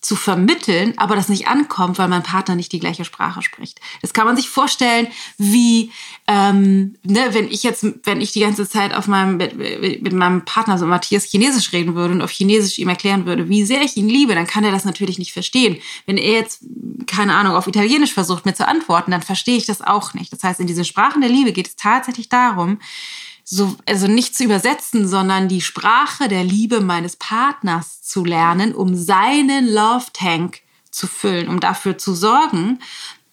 zu 0.00 0.16
vermitteln, 0.16 0.94
aber 0.96 1.14
das 1.14 1.28
nicht 1.28 1.46
ankommt, 1.46 1.98
weil 1.98 2.08
mein 2.08 2.22
Partner 2.22 2.54
nicht 2.54 2.72
die 2.72 2.80
gleiche 2.80 3.04
Sprache 3.04 3.42
spricht. 3.42 3.80
Das 4.00 4.14
kann 4.14 4.24
man 4.24 4.34
sich 4.34 4.48
vorstellen, 4.48 5.08
wie 5.36 5.92
ähm, 6.26 6.96
ne, 7.02 7.28
wenn 7.32 7.48
ich 7.48 7.62
jetzt, 7.62 7.84
wenn 8.04 8.22
ich 8.22 8.32
die 8.32 8.40
ganze 8.40 8.66
Zeit 8.66 8.94
auf 8.94 9.08
meinem 9.08 9.36
mit, 9.36 9.56
mit 9.56 10.12
meinem 10.14 10.44
Partner 10.46 10.78
so 10.78 10.86
Matthias 10.86 11.24
Chinesisch 11.24 11.72
reden 11.72 11.94
würde 11.94 12.14
und 12.14 12.22
auf 12.22 12.30
Chinesisch 12.30 12.78
ihm 12.78 12.88
erklären 12.88 13.26
würde, 13.26 13.50
wie 13.50 13.64
sehr 13.64 13.82
ich 13.82 13.96
ihn 13.98 14.08
liebe, 14.08 14.34
dann 14.34 14.46
kann 14.46 14.64
er 14.64 14.72
das 14.72 14.86
natürlich 14.86 15.18
nicht 15.18 15.32
verstehen. 15.32 15.78
Wenn 16.06 16.16
er 16.16 16.32
jetzt 16.32 16.64
keine 17.06 17.34
Ahnung 17.34 17.54
auf 17.54 17.66
Italienisch 17.66 18.14
versucht 18.14 18.46
mir 18.46 18.54
zu 18.54 18.66
antworten, 18.66 19.10
dann 19.10 19.22
verstehe 19.22 19.58
ich 19.58 19.66
das 19.66 19.82
auch 19.82 20.14
nicht. 20.14 20.32
Das 20.32 20.42
heißt, 20.42 20.60
in 20.60 20.66
diesen 20.66 20.86
Sprachen 20.86 21.20
der 21.20 21.30
Liebe 21.30 21.52
geht 21.52 21.68
es 21.68 21.76
tatsächlich 21.76 22.30
darum, 22.30 22.78
so, 23.44 23.76
also 23.86 24.06
nicht 24.06 24.36
zu 24.36 24.44
übersetzen, 24.44 25.08
sondern 25.08 25.48
die 25.48 25.60
Sprache 25.60 26.28
der 26.28 26.44
Liebe 26.44 26.80
meines 26.80 27.16
Partners 27.16 28.02
zu 28.02 28.24
lernen, 28.24 28.74
um 28.74 28.94
seinen 28.94 29.66
Love 29.66 30.06
Tank 30.12 30.60
zu 30.90 31.06
füllen, 31.06 31.48
um 31.48 31.60
dafür 31.60 31.98
zu 31.98 32.14
sorgen, 32.14 32.80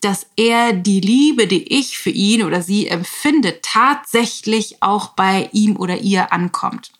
dass 0.01 0.27
er 0.35 0.73
die 0.73 1.01
Liebe, 1.01 1.47
die 1.47 1.63
ich 1.73 1.97
für 1.97 2.11
ihn 2.11 2.43
oder 2.43 2.61
sie 2.61 2.87
empfinde, 2.87 3.59
tatsächlich 3.61 4.81
auch 4.81 5.09
bei 5.09 5.49
ihm 5.53 5.75
oder 5.75 5.97
ihr 5.97 6.31
ankommt. 6.31 6.91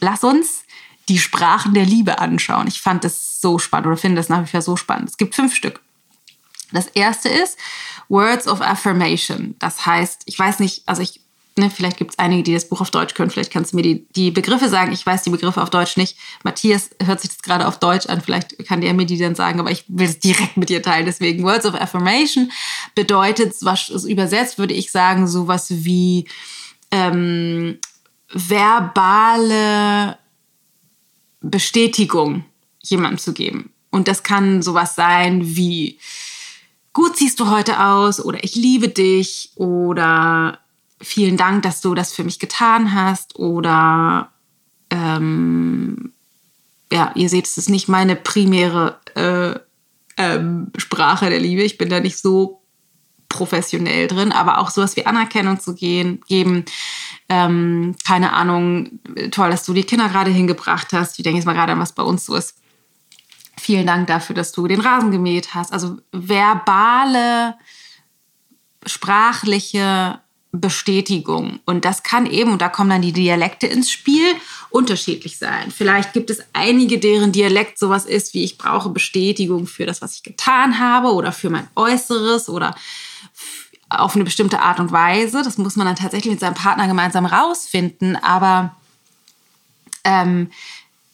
Lass 0.00 0.24
uns 0.24 0.64
die 1.08 1.18
Sprachen 1.18 1.74
der 1.74 1.84
Liebe 1.84 2.18
anschauen. 2.18 2.66
Ich 2.66 2.80
fand 2.80 3.04
das 3.04 3.40
so 3.40 3.58
spannend 3.58 3.86
oder 3.86 3.96
finde 3.96 4.16
das 4.16 4.28
nach 4.28 4.42
wie 4.42 4.50
vor 4.50 4.62
so 4.62 4.76
spannend. 4.76 5.10
Es 5.10 5.16
gibt 5.16 5.34
fünf 5.34 5.54
Stück. 5.54 5.80
Das 6.72 6.88
erste 6.88 7.28
ist 7.28 7.58
Words 8.08 8.48
of 8.48 8.60
Affirmation. 8.60 9.54
Das 9.58 9.86
heißt, 9.86 10.22
ich 10.26 10.38
weiß 10.38 10.58
nicht, 10.58 10.82
also 10.86 11.02
ich 11.02 11.20
ne, 11.58 11.70
vielleicht 11.70 11.96
gibt 11.96 12.12
es 12.12 12.18
einige, 12.18 12.42
die 12.42 12.54
das 12.54 12.68
Buch 12.68 12.80
auf 12.80 12.90
Deutsch 12.90 13.14
können. 13.14 13.30
Vielleicht 13.30 13.52
kannst 13.52 13.72
du 13.72 13.76
mir 13.76 13.82
die, 13.82 14.06
die 14.14 14.30
Begriffe 14.30 14.68
sagen. 14.68 14.92
Ich 14.92 15.04
weiß 15.04 15.22
die 15.22 15.30
Begriffe 15.30 15.62
auf 15.62 15.70
Deutsch 15.70 15.96
nicht. 15.96 16.16
Matthias 16.44 16.90
hört 17.02 17.20
sich 17.20 17.30
das 17.30 17.42
gerade 17.42 17.66
auf 17.66 17.78
Deutsch 17.78 18.06
an. 18.06 18.20
Vielleicht 18.20 18.66
kann 18.66 18.80
der 18.80 18.94
mir 18.94 19.06
die 19.06 19.18
dann 19.18 19.34
sagen, 19.34 19.58
aber 19.58 19.70
ich 19.70 19.84
will 19.88 20.08
es 20.08 20.18
direkt 20.18 20.56
mit 20.56 20.68
dir 20.68 20.82
teilen. 20.82 21.06
Deswegen 21.06 21.44
Words 21.44 21.66
of 21.66 21.74
Affirmation 21.74 22.52
bedeutet, 22.94 23.54
was 23.62 23.88
übersetzt 24.04 24.58
würde 24.58 24.74
ich 24.74 24.90
sagen, 24.90 25.26
sowas 25.26 25.66
wie 25.70 26.26
ähm, 26.90 27.78
verbale 28.32 30.18
Bestätigung 31.40 32.44
jemandem 32.82 33.18
zu 33.18 33.32
geben. 33.32 33.72
Und 33.90 34.08
das 34.08 34.22
kann 34.22 34.62
sowas 34.62 34.94
sein 34.94 35.56
wie, 35.56 35.98
gut 36.92 37.16
siehst 37.16 37.40
du 37.40 37.50
heute 37.50 37.82
aus 37.82 38.22
oder 38.22 38.44
ich 38.44 38.54
liebe 38.54 38.88
dich 38.88 39.52
oder 39.54 40.58
vielen 41.00 41.36
Dank, 41.36 41.62
dass 41.62 41.80
du 41.80 41.94
das 41.94 42.12
für 42.12 42.24
mich 42.24 42.38
getan 42.38 42.94
hast 42.94 43.36
oder 43.36 44.30
ähm, 44.90 46.12
ja, 46.92 47.12
ihr 47.14 47.28
seht, 47.28 47.46
es 47.46 47.58
ist 47.58 47.68
nicht 47.68 47.88
meine 47.88 48.16
primäre 48.16 49.00
äh, 49.14 49.58
ähm, 50.16 50.70
Sprache 50.76 51.28
der 51.30 51.40
Liebe. 51.40 51.62
Ich 51.62 51.78
bin 51.78 51.88
da 51.88 52.00
nicht 52.00 52.18
so 52.18 52.62
professionell 53.28 54.06
drin, 54.06 54.32
aber 54.32 54.58
auch 54.58 54.70
sowas 54.70 54.96
wie 54.96 55.04
Anerkennung 55.04 55.60
zu 55.60 55.74
gehen, 55.74 56.22
geben. 56.28 56.64
Ähm, 57.28 57.96
keine 58.06 58.32
Ahnung, 58.32 59.00
toll, 59.32 59.50
dass 59.50 59.64
du 59.64 59.74
die 59.74 59.82
Kinder 59.82 60.08
gerade 60.08 60.30
hingebracht 60.30 60.92
hast. 60.92 61.18
Ich 61.18 61.24
denke 61.24 61.38
jetzt 61.38 61.46
mal 61.46 61.54
gerade 61.54 61.72
an, 61.72 61.80
was 61.80 61.92
bei 61.92 62.04
uns 62.04 62.24
so 62.24 62.36
ist. 62.36 62.56
Vielen 63.58 63.86
Dank 63.86 64.06
dafür, 64.06 64.36
dass 64.36 64.52
du 64.52 64.68
den 64.68 64.80
Rasen 64.80 65.10
gemäht 65.10 65.54
hast. 65.54 65.72
Also 65.72 65.98
verbale, 66.12 67.56
sprachliche 68.84 70.20
Bestätigung. 70.60 71.60
Und 71.64 71.84
das 71.84 72.02
kann 72.02 72.26
eben, 72.26 72.52
und 72.52 72.62
da 72.62 72.68
kommen 72.68 72.90
dann 72.90 73.02
die 73.02 73.12
Dialekte 73.12 73.66
ins 73.66 73.90
Spiel, 73.90 74.26
unterschiedlich 74.70 75.38
sein. 75.38 75.70
Vielleicht 75.70 76.12
gibt 76.12 76.30
es 76.30 76.40
einige, 76.52 76.98
deren 76.98 77.32
Dialekt 77.32 77.78
sowas 77.78 78.04
ist, 78.04 78.34
wie 78.34 78.44
ich 78.44 78.58
brauche 78.58 78.90
Bestätigung 78.90 79.66
für 79.66 79.86
das, 79.86 80.02
was 80.02 80.14
ich 80.14 80.22
getan 80.22 80.78
habe 80.78 81.12
oder 81.12 81.32
für 81.32 81.50
mein 81.50 81.68
Äußeres 81.76 82.48
oder 82.48 82.74
auf 83.88 84.14
eine 84.14 84.24
bestimmte 84.24 84.60
Art 84.60 84.80
und 84.80 84.92
Weise. 84.92 85.42
Das 85.42 85.58
muss 85.58 85.76
man 85.76 85.86
dann 85.86 85.96
tatsächlich 85.96 86.32
mit 86.32 86.40
seinem 86.40 86.54
Partner 86.54 86.88
gemeinsam 86.88 87.26
rausfinden. 87.26 88.16
Aber 88.16 88.74
ähm, 90.04 90.50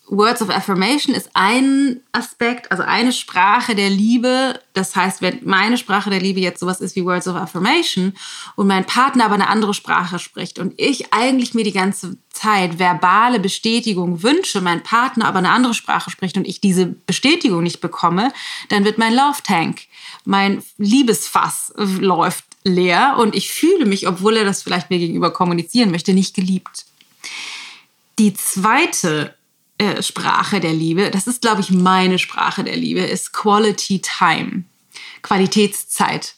Words 0.08 0.42
of 0.42 0.50
Affirmation 0.50 1.14
ist 1.14 1.30
ein 1.32 2.00
Aspekt, 2.10 2.70
also 2.70 2.82
eine 2.82 3.12
Sprache 3.12 3.74
der 3.74 3.88
Liebe. 3.88 4.60
Das 4.74 4.94
heißt, 4.96 5.22
wenn 5.22 5.40
meine 5.44 5.78
Sprache 5.78 6.10
der 6.10 6.20
Liebe 6.20 6.40
jetzt 6.40 6.60
sowas 6.60 6.80
ist 6.80 6.96
wie 6.96 7.04
Words 7.04 7.28
of 7.28 7.36
Affirmation 7.36 8.12
und 8.56 8.66
mein 8.66 8.84
Partner 8.84 9.24
aber 9.24 9.34
eine 9.34 9.48
andere 9.48 9.74
Sprache 9.74 10.18
spricht 10.18 10.58
und 10.58 10.74
ich 10.76 11.12
eigentlich 11.14 11.54
mir 11.54 11.64
die 11.64 11.72
ganze 11.72 12.16
Zeit 12.30 12.78
verbale 12.78 13.38
Bestätigung 13.38 14.22
wünsche, 14.22 14.60
mein 14.60 14.82
Partner 14.82 15.26
aber 15.26 15.38
eine 15.38 15.50
andere 15.50 15.72
Sprache 15.72 16.10
spricht 16.10 16.36
und 16.36 16.46
ich 16.46 16.60
diese 16.60 16.86
Bestätigung 16.86 17.62
nicht 17.62 17.80
bekomme, 17.80 18.32
dann 18.68 18.84
wird 18.84 18.98
mein 18.98 19.14
Love 19.14 19.42
Tank, 19.44 19.82
mein 20.24 20.62
Liebesfass 20.78 21.72
läuft 21.76 22.44
leer 22.64 23.16
und 23.18 23.34
ich 23.34 23.52
fühle 23.52 23.86
mich, 23.86 24.08
obwohl 24.08 24.36
er 24.36 24.44
das 24.44 24.62
vielleicht 24.62 24.90
mir 24.90 24.98
gegenüber 24.98 25.32
kommunizieren 25.32 25.90
möchte, 25.90 26.12
nicht 26.12 26.34
geliebt. 26.34 26.86
Die 28.18 28.34
zweite 28.34 29.34
äh, 29.82 30.02
Sprache 30.02 30.60
der 30.60 30.72
Liebe, 30.72 31.10
das 31.10 31.26
ist, 31.26 31.42
glaube 31.42 31.60
ich, 31.60 31.70
meine 31.70 32.18
Sprache 32.18 32.64
der 32.64 32.76
Liebe, 32.76 33.00
ist 33.00 33.32
Quality 33.32 34.00
Time, 34.00 34.64
Qualitätszeit. 35.22 36.34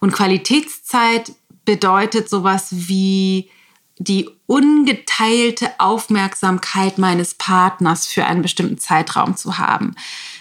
Und 0.00 0.12
Qualitätszeit 0.12 1.32
bedeutet 1.64 2.30
sowas 2.30 2.68
wie 2.70 3.50
die 3.98 4.30
ungeteilte 4.46 5.70
Aufmerksamkeit 5.78 6.98
meines 6.98 7.34
Partners 7.34 8.06
für 8.06 8.24
einen 8.24 8.42
bestimmten 8.42 8.78
Zeitraum 8.78 9.36
zu 9.36 9.58
haben, 9.58 9.94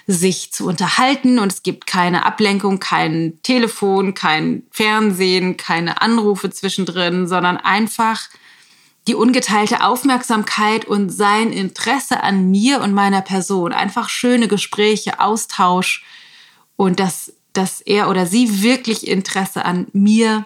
sich 0.06 0.54
zu 0.54 0.68
unterhalten 0.68 1.40
und 1.40 1.52
es 1.52 1.64
gibt 1.64 1.88
keine 1.88 2.26
Ablenkung, 2.26 2.80
kein 2.80 3.40
Telefon, 3.44 4.14
kein 4.14 4.64
Fernsehen, 4.72 5.58
keine 5.58 6.02
Anrufe 6.02 6.52
zwischendrin, 6.52 7.28
sondern 7.28 7.58
einfach 7.58 8.30
die 9.08 9.16
ungeteilte 9.16 9.84
Aufmerksamkeit 9.84 10.86
und 10.86 11.10
sein 11.10 11.52
Interesse 11.52 12.22
an 12.22 12.52
mir 12.52 12.82
und 12.82 12.94
meiner 12.94 13.22
Person. 13.22 13.74
Einfach 13.74 14.10
schöne 14.10 14.48
Gespräche, 14.48 15.20
Austausch 15.20 16.04
und 16.76 17.00
dass, 17.00 17.34
dass 17.54 17.82
er 17.82 18.10
oder 18.10 18.26
sie 18.26 18.62
wirklich 18.62 19.08
Interesse 19.08 19.66
an 19.66 19.88
mir 19.94 20.44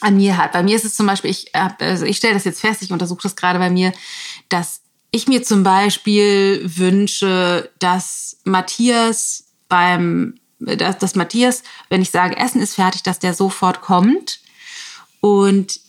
an 0.00 0.16
mir 0.16 0.36
hat. 0.36 0.52
Bei 0.52 0.62
mir 0.62 0.76
ist 0.76 0.84
es 0.84 0.96
zum 0.96 1.06
Beispiel, 1.06 1.30
ich, 1.30 1.54
also 1.54 2.04
ich 2.04 2.18
stelle 2.18 2.34
das 2.34 2.44
jetzt 2.44 2.60
fest, 2.60 2.82
ich 2.82 2.92
untersuche 2.92 3.22
das 3.22 3.36
gerade 3.36 3.58
bei 3.58 3.70
mir, 3.70 3.92
dass 4.50 4.82
ich 5.10 5.28
mir 5.28 5.42
zum 5.42 5.62
Beispiel 5.62 6.60
wünsche, 6.64 7.70
dass 7.78 8.38
Matthias 8.44 9.44
beim, 9.68 10.34
dass, 10.58 10.98
dass 10.98 11.14
Matthias, 11.14 11.62
wenn 11.88 12.02
ich 12.02 12.10
sage, 12.10 12.36
Essen 12.36 12.60
ist 12.60 12.74
fertig, 12.74 13.02
dass 13.02 13.18
der 13.18 13.32
sofort 13.32 13.80
kommt 13.80 14.40
und 15.20 15.80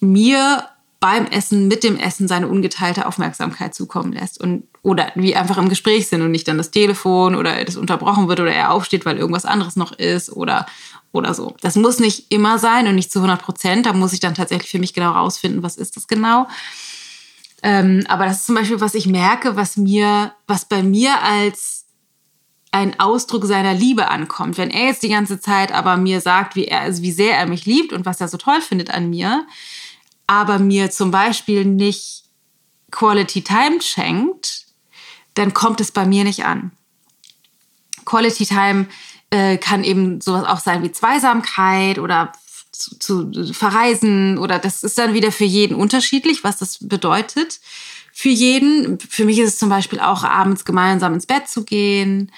mir 0.00 0.68
beim 1.02 1.26
Essen, 1.26 1.66
mit 1.66 1.82
dem 1.82 1.98
Essen 1.98 2.28
seine 2.28 2.46
ungeteilte 2.46 3.06
Aufmerksamkeit 3.06 3.74
zukommen 3.74 4.12
lässt 4.12 4.40
und 4.40 4.68
oder 4.82 5.10
wie 5.16 5.34
einfach 5.34 5.58
im 5.58 5.68
Gespräch 5.68 6.06
sind 6.06 6.22
und 6.22 6.30
nicht 6.30 6.46
dann 6.46 6.58
das 6.58 6.70
Telefon 6.70 7.34
oder 7.34 7.64
das 7.64 7.76
unterbrochen 7.76 8.28
wird 8.28 8.38
oder 8.38 8.52
er 8.52 8.70
aufsteht, 8.70 9.04
weil 9.04 9.18
irgendwas 9.18 9.44
anderes 9.44 9.74
noch 9.74 9.90
ist 9.90 10.30
oder 10.30 10.64
oder 11.10 11.34
so. 11.34 11.56
Das 11.60 11.74
muss 11.74 11.98
nicht 11.98 12.30
immer 12.30 12.60
sein 12.60 12.86
und 12.86 12.94
nicht 12.94 13.10
zu 13.10 13.18
100 13.18 13.42
Prozent. 13.42 13.86
Da 13.86 13.92
muss 13.94 14.12
ich 14.12 14.20
dann 14.20 14.36
tatsächlich 14.36 14.70
für 14.70 14.78
mich 14.78 14.94
genau 14.94 15.10
rausfinden, 15.10 15.64
was 15.64 15.76
ist 15.76 15.96
das 15.96 16.06
genau. 16.06 16.46
Ähm, 17.64 18.04
aber 18.06 18.26
das 18.26 18.38
ist 18.38 18.46
zum 18.46 18.54
Beispiel, 18.54 18.80
was 18.80 18.94
ich 18.94 19.08
merke, 19.08 19.56
was 19.56 19.76
mir, 19.76 20.32
was 20.46 20.66
bei 20.66 20.84
mir 20.84 21.20
als 21.20 21.86
ein 22.70 22.98
Ausdruck 23.00 23.44
seiner 23.44 23.74
Liebe 23.74 24.08
ankommt. 24.08 24.56
Wenn 24.56 24.70
er 24.70 24.86
jetzt 24.86 25.02
die 25.02 25.08
ganze 25.08 25.40
Zeit 25.40 25.72
aber 25.72 25.96
mir 25.96 26.20
sagt, 26.20 26.54
wie 26.54 26.66
er, 26.66 26.80
also 26.82 27.02
wie 27.02 27.12
sehr 27.12 27.36
er 27.36 27.48
mich 27.48 27.66
liebt 27.66 27.92
und 27.92 28.06
was 28.06 28.20
er 28.20 28.28
so 28.28 28.38
toll 28.38 28.60
findet 28.60 28.90
an 28.90 29.10
mir, 29.10 29.44
aber 30.32 30.58
mir 30.58 30.90
zum 30.90 31.10
Beispiel 31.10 31.66
nicht 31.66 32.24
Quality 32.90 33.42
Time 33.42 33.82
schenkt, 33.82 34.64
dann 35.34 35.52
kommt 35.52 35.82
es 35.82 35.92
bei 35.92 36.06
mir 36.06 36.24
nicht 36.24 36.46
an. 36.46 36.72
Quality 38.06 38.46
Time 38.46 38.86
äh, 39.28 39.58
kann 39.58 39.84
eben 39.84 40.22
sowas 40.22 40.44
auch 40.44 40.60
sein 40.60 40.82
wie 40.82 40.90
Zweisamkeit 40.90 41.98
oder 41.98 42.32
zu, 42.72 42.96
zu 43.30 43.52
verreisen 43.52 44.38
oder 44.38 44.58
das 44.58 44.82
ist 44.82 44.96
dann 44.96 45.12
wieder 45.12 45.32
für 45.32 45.44
jeden 45.44 45.74
unterschiedlich, 45.74 46.44
was 46.44 46.56
das 46.56 46.78
bedeutet. 46.80 47.60
Für 48.14 48.30
jeden. 48.30 48.98
Für 49.00 49.26
mich 49.26 49.38
ist 49.38 49.48
es 49.48 49.58
zum 49.58 49.68
Beispiel 49.68 50.00
auch 50.00 50.24
abends 50.24 50.64
gemeinsam 50.64 51.12
ins 51.12 51.26
Bett 51.26 51.48
zu 51.48 51.64
gehen 51.64 52.32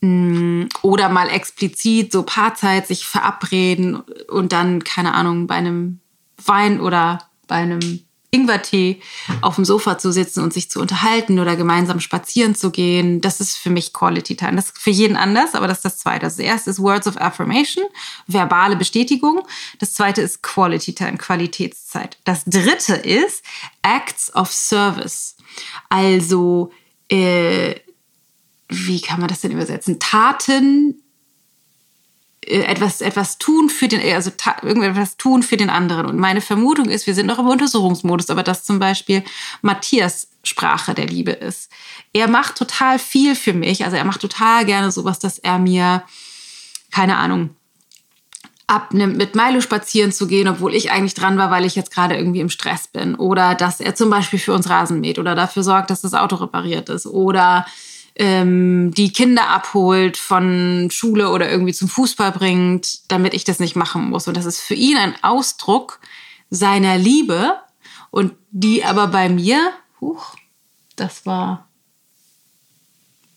mm, 0.00 0.64
oder 0.80 1.10
mal 1.10 1.28
explizit 1.28 2.12
so 2.12 2.22
Paarzeit 2.22 2.86
sich 2.86 3.06
verabreden 3.06 3.96
und 4.28 4.52
dann, 4.52 4.84
keine 4.84 5.12
Ahnung, 5.12 5.46
bei 5.46 5.56
einem 5.56 6.00
Wein 6.44 6.80
oder 6.80 7.25
bei 7.46 7.56
einem 7.56 8.06
Ingwertee 8.30 9.00
auf 9.40 9.54
dem 9.54 9.64
Sofa 9.64 9.98
zu 9.98 10.12
sitzen 10.12 10.42
und 10.42 10.52
sich 10.52 10.70
zu 10.70 10.80
unterhalten 10.80 11.38
oder 11.38 11.56
gemeinsam 11.56 12.00
spazieren 12.00 12.54
zu 12.54 12.70
gehen. 12.70 13.20
Das 13.20 13.40
ist 13.40 13.56
für 13.56 13.70
mich 13.70 13.92
Quality 13.92 14.36
Time. 14.36 14.56
Das 14.56 14.66
ist 14.66 14.78
für 14.78 14.90
jeden 14.90 15.16
anders, 15.16 15.54
aber 15.54 15.68
das 15.68 15.78
ist 15.78 15.84
das 15.84 15.98
Zweite. 15.98 16.26
Das 16.26 16.38
erste 16.38 16.70
ist 16.70 16.80
Words 16.80 17.06
of 17.06 17.16
Affirmation, 17.20 17.84
verbale 18.26 18.76
Bestätigung. 18.76 19.46
Das 19.78 19.94
Zweite 19.94 20.22
ist 20.22 20.42
Quality 20.42 20.94
Time, 20.94 21.16
Qualitätszeit. 21.16 22.18
Das 22.24 22.44
Dritte 22.44 22.94
ist 22.94 23.42
Acts 23.82 24.34
of 24.34 24.52
Service. 24.52 25.36
Also, 25.88 26.72
äh, 27.08 27.76
wie 28.68 29.00
kann 29.00 29.20
man 29.20 29.28
das 29.28 29.40
denn 29.40 29.52
übersetzen? 29.52 30.00
Taten, 30.00 31.00
etwas, 32.46 33.00
etwas 33.00 33.38
tun 33.38 33.68
für 33.68 33.88
den, 33.88 34.00
also 34.14 34.30
irgendetwas 34.62 35.16
tun 35.16 35.42
für 35.42 35.56
den 35.56 35.70
anderen. 35.70 36.06
Und 36.06 36.18
meine 36.18 36.40
Vermutung 36.40 36.88
ist, 36.88 37.06
wir 37.06 37.14
sind 37.14 37.26
noch 37.26 37.38
im 37.38 37.48
Untersuchungsmodus, 37.48 38.30
aber 38.30 38.42
dass 38.42 38.64
zum 38.64 38.78
Beispiel 38.78 39.24
Matthias 39.62 40.28
Sprache 40.44 40.94
der 40.94 41.06
Liebe 41.06 41.32
ist. 41.32 41.70
Er 42.12 42.28
macht 42.28 42.56
total 42.56 42.98
viel 42.98 43.34
für 43.34 43.52
mich. 43.52 43.84
Also 43.84 43.96
er 43.96 44.04
macht 44.04 44.20
total 44.20 44.64
gerne 44.64 44.92
sowas, 44.92 45.18
dass 45.18 45.38
er 45.38 45.58
mir, 45.58 46.04
keine 46.92 47.16
Ahnung, 47.16 47.50
abnimmt, 48.68 49.16
mit 49.16 49.34
Milo 49.34 49.60
spazieren 49.60 50.12
zu 50.12 50.26
gehen, 50.26 50.48
obwohl 50.48 50.74
ich 50.74 50.90
eigentlich 50.90 51.14
dran 51.14 51.38
war, 51.38 51.50
weil 51.50 51.64
ich 51.64 51.76
jetzt 51.76 51.92
gerade 51.92 52.16
irgendwie 52.16 52.40
im 52.40 52.48
Stress 52.48 52.88
bin. 52.88 53.14
Oder 53.16 53.54
dass 53.54 53.80
er 53.80 53.94
zum 53.94 54.10
Beispiel 54.10 54.38
für 54.38 54.52
uns 54.52 54.68
Rasen 54.68 55.00
mäht 55.00 55.18
oder 55.18 55.34
dafür 55.34 55.62
sorgt, 55.62 55.90
dass 55.90 56.00
das 56.00 56.14
Auto 56.14 56.36
repariert 56.36 56.88
ist. 56.88 57.06
Oder 57.06 57.66
ähm, 58.18 58.92
die 58.92 59.12
Kinder 59.12 59.48
abholt 59.50 60.16
von 60.16 60.88
Schule 60.90 61.30
oder 61.30 61.50
irgendwie 61.50 61.74
zum 61.74 61.88
Fußball 61.88 62.32
bringt, 62.32 63.10
damit 63.10 63.34
ich 63.34 63.44
das 63.44 63.60
nicht 63.60 63.76
machen 63.76 64.08
muss. 64.08 64.26
Und 64.26 64.36
das 64.36 64.46
ist 64.46 64.60
für 64.60 64.74
ihn 64.74 64.96
ein 64.96 65.14
Ausdruck 65.22 66.00
seiner 66.48 66.96
Liebe 66.96 67.56
und 68.10 68.32
die 68.50 68.84
aber 68.84 69.08
bei 69.08 69.28
mir, 69.28 69.72
huch, 70.00 70.34
das 70.96 71.26
war, 71.26 71.68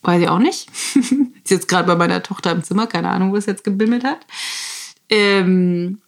weiß 0.04 0.22
ich 0.22 0.30
auch 0.30 0.40
nicht, 0.40 0.70
ist 0.96 1.50
jetzt 1.50 1.68
gerade 1.68 1.88
bei 1.88 1.96
meiner 1.96 2.24
Tochter 2.24 2.52
im 2.52 2.64
Zimmer, 2.64 2.88
keine 2.88 3.10
Ahnung, 3.10 3.34
wo 3.34 3.36
es 3.36 3.48
jetzt 3.48 3.66
gebimmelt 3.66 4.06
hat, 4.06 4.26
ähm, 5.10 6.02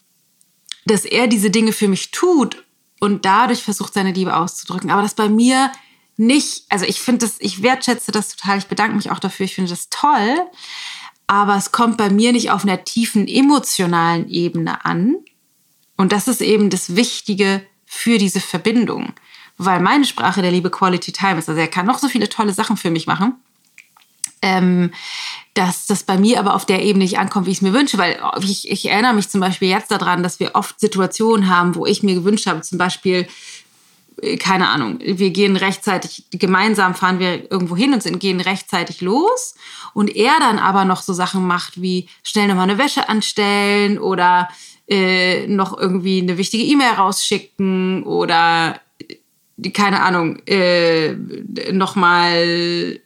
dass 0.85 1.03
er 1.03 1.27
diese 1.27 1.49
Dinge 1.49 1.73
für 1.73 1.89
mich 1.89 2.11
tut 2.11 2.63
und 3.01 3.25
dadurch 3.25 3.63
versucht, 3.63 3.93
seine 3.93 4.13
Liebe 4.13 4.33
auszudrücken. 4.33 4.91
Aber 4.91 5.01
das 5.01 5.15
bei 5.15 5.27
mir 5.27 5.71
nicht, 6.17 6.65
also 6.69 6.85
ich 6.85 6.99
finde 6.99 7.25
das, 7.25 7.35
ich 7.39 7.63
wertschätze 7.63 8.11
das 8.11 8.35
total, 8.35 8.57
ich 8.57 8.67
bedanke 8.67 8.95
mich 8.95 9.11
auch 9.11 9.19
dafür, 9.19 9.45
ich 9.45 9.55
finde 9.55 9.69
das 9.69 9.89
toll, 9.89 10.35
aber 11.27 11.55
es 11.55 11.71
kommt 11.71 11.97
bei 11.97 12.09
mir 12.09 12.31
nicht 12.33 12.51
auf 12.51 12.63
einer 12.63 12.83
tiefen 12.83 13.27
emotionalen 13.27 14.29
Ebene 14.29 14.83
an. 14.85 15.15
Und 15.95 16.11
das 16.11 16.27
ist 16.27 16.41
eben 16.41 16.69
das 16.69 16.95
Wichtige 16.95 17.61
für 17.85 18.17
diese 18.17 18.41
Verbindung, 18.41 19.13
weil 19.57 19.79
meine 19.79 20.05
Sprache 20.05 20.41
der 20.41 20.51
Liebe 20.51 20.69
Quality 20.69 21.11
Time 21.11 21.39
ist. 21.39 21.47
Also 21.47 21.61
er 21.61 21.67
kann 21.67 21.85
noch 21.85 21.99
so 21.99 22.09
viele 22.09 22.27
tolle 22.27 22.53
Sachen 22.53 22.75
für 22.75 22.89
mich 22.89 23.07
machen. 23.07 23.35
Ähm, 24.41 24.91
dass 25.53 25.85
das 25.85 26.03
bei 26.03 26.17
mir 26.17 26.39
aber 26.39 26.55
auf 26.55 26.65
der 26.65 26.81
Ebene 26.81 27.03
nicht 27.03 27.19
ankommt, 27.19 27.45
wie 27.45 27.51
ich 27.51 27.57
es 27.57 27.61
mir 27.61 27.73
wünsche, 27.73 27.97
weil 27.97 28.19
ich, 28.41 28.69
ich 28.69 28.89
erinnere 28.89 29.13
mich 29.13 29.29
zum 29.29 29.39
Beispiel 29.41 29.69
jetzt 29.69 29.91
daran, 29.91 30.23
dass 30.23 30.39
wir 30.39 30.55
oft 30.55 30.79
Situationen 30.79 31.47
haben, 31.47 31.75
wo 31.75 31.85
ich 31.85 32.03
mir 32.03 32.15
gewünscht 32.15 32.47
habe, 32.47 32.61
zum 32.61 32.77
Beispiel, 32.77 33.27
keine 34.39 34.69
Ahnung, 34.69 34.99
wir 35.01 35.31
gehen 35.31 35.55
rechtzeitig, 35.55 36.25
gemeinsam 36.31 36.95
fahren 36.95 37.19
wir 37.19 37.51
irgendwo 37.51 37.75
hin 37.75 37.93
und 37.93 38.03
sind, 38.03 38.19
gehen 38.19 38.39
rechtzeitig 38.39 39.01
los. 39.01 39.55
Und 39.93 40.15
er 40.15 40.33
dann 40.39 40.59
aber 40.59 40.85
noch 40.85 41.01
so 41.01 41.13
Sachen 41.13 41.45
macht 41.45 41.81
wie 41.81 42.07
schnell 42.23 42.47
nochmal 42.47 42.69
eine 42.69 42.77
Wäsche 42.77 43.09
anstellen 43.09 43.97
oder 43.97 44.49
äh, 44.87 45.47
noch 45.47 45.77
irgendwie 45.77 46.21
eine 46.21 46.37
wichtige 46.37 46.63
E-Mail 46.63 46.93
rausschicken 46.93 48.03
oder 48.03 48.79
äh, 48.99 49.69
keine 49.71 50.01
Ahnung, 50.01 50.37
äh, 50.45 51.13
nochmal 51.71 52.99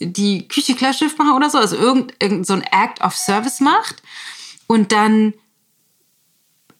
die 0.00 0.46
Küche 0.48 0.74
klar 0.74 0.92
Schiff 0.92 1.18
machen 1.18 1.34
oder 1.34 1.50
so, 1.50 1.58
also 1.58 1.76
irgendein 1.76 2.16
irgend 2.20 2.46
so 2.46 2.54
ein 2.54 2.62
Act 2.62 3.00
of 3.02 3.16
Service 3.16 3.60
macht. 3.60 4.02
Und 4.66 4.92
dann 4.92 5.34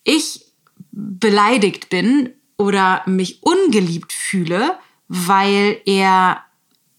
ich 0.05 0.47
beleidigt 0.93 1.91
bin 1.91 2.31
oder 2.59 3.03
mich 3.07 3.43
ungeliebt 3.43 4.13
fühle, 4.13 4.79
weil 5.09 5.81
er 5.87 6.43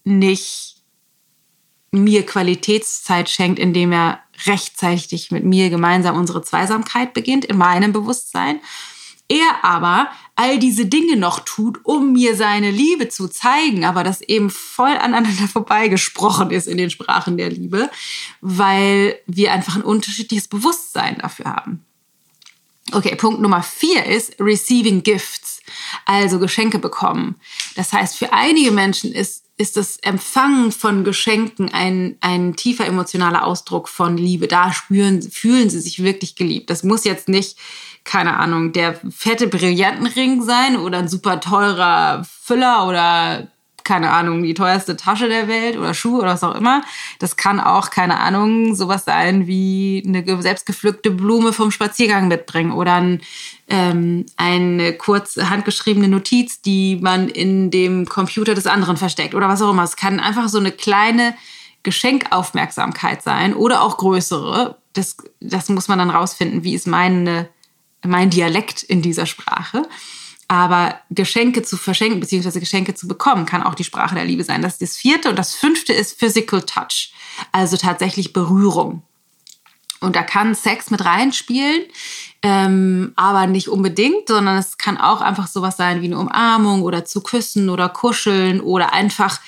nicht 0.04 0.76
mir 1.92 2.24
Qualitätszeit 2.24 3.28
schenkt, 3.28 3.58
indem 3.58 3.92
er 3.92 4.20
rechtzeitig 4.46 5.30
mit 5.30 5.44
mir 5.44 5.70
gemeinsam 5.70 6.16
unsere 6.16 6.42
Zweisamkeit 6.42 7.14
beginnt 7.14 7.44
in 7.44 7.58
meinem 7.58 7.92
Bewusstsein. 7.92 8.60
Er 9.28 9.64
aber 9.64 10.08
all 10.34 10.58
diese 10.58 10.86
Dinge 10.86 11.16
noch 11.16 11.40
tut, 11.40 11.78
um 11.84 12.14
mir 12.14 12.34
seine 12.34 12.70
Liebe 12.70 13.08
zu 13.08 13.28
zeigen, 13.28 13.84
aber 13.84 14.02
das 14.02 14.22
eben 14.22 14.50
voll 14.50 14.96
aneinander 14.96 15.46
vorbeigesprochen 15.52 16.50
ist 16.50 16.66
in 16.66 16.78
den 16.78 16.90
Sprachen 16.90 17.36
der 17.36 17.50
Liebe, 17.50 17.90
weil 18.40 19.18
wir 19.26 19.52
einfach 19.52 19.76
ein 19.76 19.82
unterschiedliches 19.82 20.48
Bewusstsein 20.48 21.18
dafür 21.18 21.46
haben. 21.46 21.84
Okay, 22.92 23.14
Punkt 23.14 23.40
Nummer 23.40 23.62
vier 23.62 24.04
ist 24.06 24.34
Receiving 24.40 25.02
Gifts, 25.02 25.60
also 26.06 26.38
Geschenke 26.38 26.78
bekommen. 26.78 27.36
Das 27.76 27.92
heißt, 27.92 28.16
für 28.16 28.32
einige 28.32 28.70
Menschen 28.70 29.12
ist, 29.12 29.44
ist 29.56 29.76
das 29.76 29.98
Empfangen 29.98 30.72
von 30.72 31.04
Geschenken 31.04 31.72
ein, 31.72 32.16
ein 32.20 32.56
tiefer 32.56 32.86
emotionaler 32.86 33.44
Ausdruck 33.44 33.88
von 33.88 34.16
Liebe. 34.16 34.48
Da 34.48 34.72
spüren, 34.72 35.22
fühlen 35.22 35.70
sie 35.70 35.80
sich 35.80 36.02
wirklich 36.02 36.34
geliebt. 36.34 36.70
Das 36.70 36.82
muss 36.82 37.04
jetzt 37.04 37.28
nicht, 37.28 37.58
keine 38.04 38.36
Ahnung, 38.36 38.72
der 38.72 38.98
fette 39.10 39.46
Brillantenring 39.46 40.42
sein 40.42 40.76
oder 40.76 40.98
ein 40.98 41.08
super 41.08 41.40
teurer 41.40 42.24
Füller 42.24 42.88
oder 42.88 43.48
keine 43.84 44.10
Ahnung, 44.10 44.42
die 44.42 44.54
teuerste 44.54 44.96
Tasche 44.96 45.28
der 45.28 45.48
Welt 45.48 45.76
oder 45.76 45.94
Schuhe 45.94 46.20
oder 46.20 46.30
was 46.30 46.44
auch 46.44 46.54
immer. 46.54 46.82
Das 47.18 47.36
kann 47.36 47.60
auch, 47.60 47.90
keine 47.90 48.18
Ahnung, 48.20 48.74
sowas 48.74 49.04
sein 49.04 49.46
wie 49.46 50.02
eine 50.06 50.42
selbstgepflückte 50.42 51.10
Blume 51.10 51.52
vom 51.52 51.70
Spaziergang 51.70 52.28
mitbringen 52.28 52.72
oder 52.72 52.94
ein, 52.94 53.20
ähm, 53.68 54.26
eine 54.36 54.92
kurz 54.94 55.36
handgeschriebene 55.36 56.08
Notiz, 56.08 56.60
die 56.60 56.96
man 56.96 57.28
in 57.28 57.70
dem 57.70 58.06
Computer 58.06 58.54
des 58.54 58.66
anderen 58.66 58.96
versteckt 58.96 59.34
oder 59.34 59.48
was 59.48 59.62
auch 59.62 59.70
immer. 59.70 59.84
Es 59.84 59.96
kann 59.96 60.20
einfach 60.20 60.48
so 60.48 60.58
eine 60.58 60.72
kleine 60.72 61.34
Geschenkaufmerksamkeit 61.82 63.22
sein 63.22 63.54
oder 63.54 63.82
auch 63.82 63.96
größere. 63.96 64.76
Das, 64.92 65.16
das 65.40 65.68
muss 65.68 65.88
man 65.88 65.98
dann 65.98 66.10
rausfinden, 66.10 66.64
wie 66.64 66.74
ist 66.74 66.86
meine, 66.86 67.48
mein 68.04 68.30
Dialekt 68.30 68.82
in 68.82 69.02
dieser 69.02 69.26
Sprache. 69.26 69.88
Aber 70.50 70.98
Geschenke 71.10 71.62
zu 71.62 71.76
verschenken 71.76 72.18
beziehungsweise 72.18 72.58
Geschenke 72.58 72.92
zu 72.94 73.06
bekommen, 73.06 73.46
kann 73.46 73.62
auch 73.62 73.76
die 73.76 73.84
Sprache 73.84 74.16
der 74.16 74.24
Liebe 74.24 74.42
sein. 74.42 74.62
Das 74.62 74.72
ist 74.72 74.82
das 74.82 74.96
vierte. 74.96 75.30
Und 75.30 75.38
das 75.38 75.54
fünfte 75.54 75.92
ist 75.92 76.18
Physical 76.18 76.62
Touch, 76.62 77.12
also 77.52 77.76
tatsächlich 77.76 78.32
Berührung. 78.32 79.04
Und 80.00 80.16
da 80.16 80.24
kann 80.24 80.56
Sex 80.56 80.90
mit 80.90 81.04
reinspielen, 81.04 81.82
ähm, 82.42 83.12
aber 83.14 83.46
nicht 83.46 83.68
unbedingt, 83.68 84.26
sondern 84.26 84.58
es 84.58 84.76
kann 84.76 84.96
auch 84.98 85.20
einfach 85.20 85.46
sowas 85.46 85.76
sein 85.76 86.02
wie 86.02 86.06
eine 86.06 86.18
Umarmung 86.18 86.82
oder 86.82 87.04
zu 87.04 87.20
küssen 87.20 87.68
oder 87.68 87.88
kuscheln 87.88 88.60
oder 88.60 88.92
einfach 88.92 89.38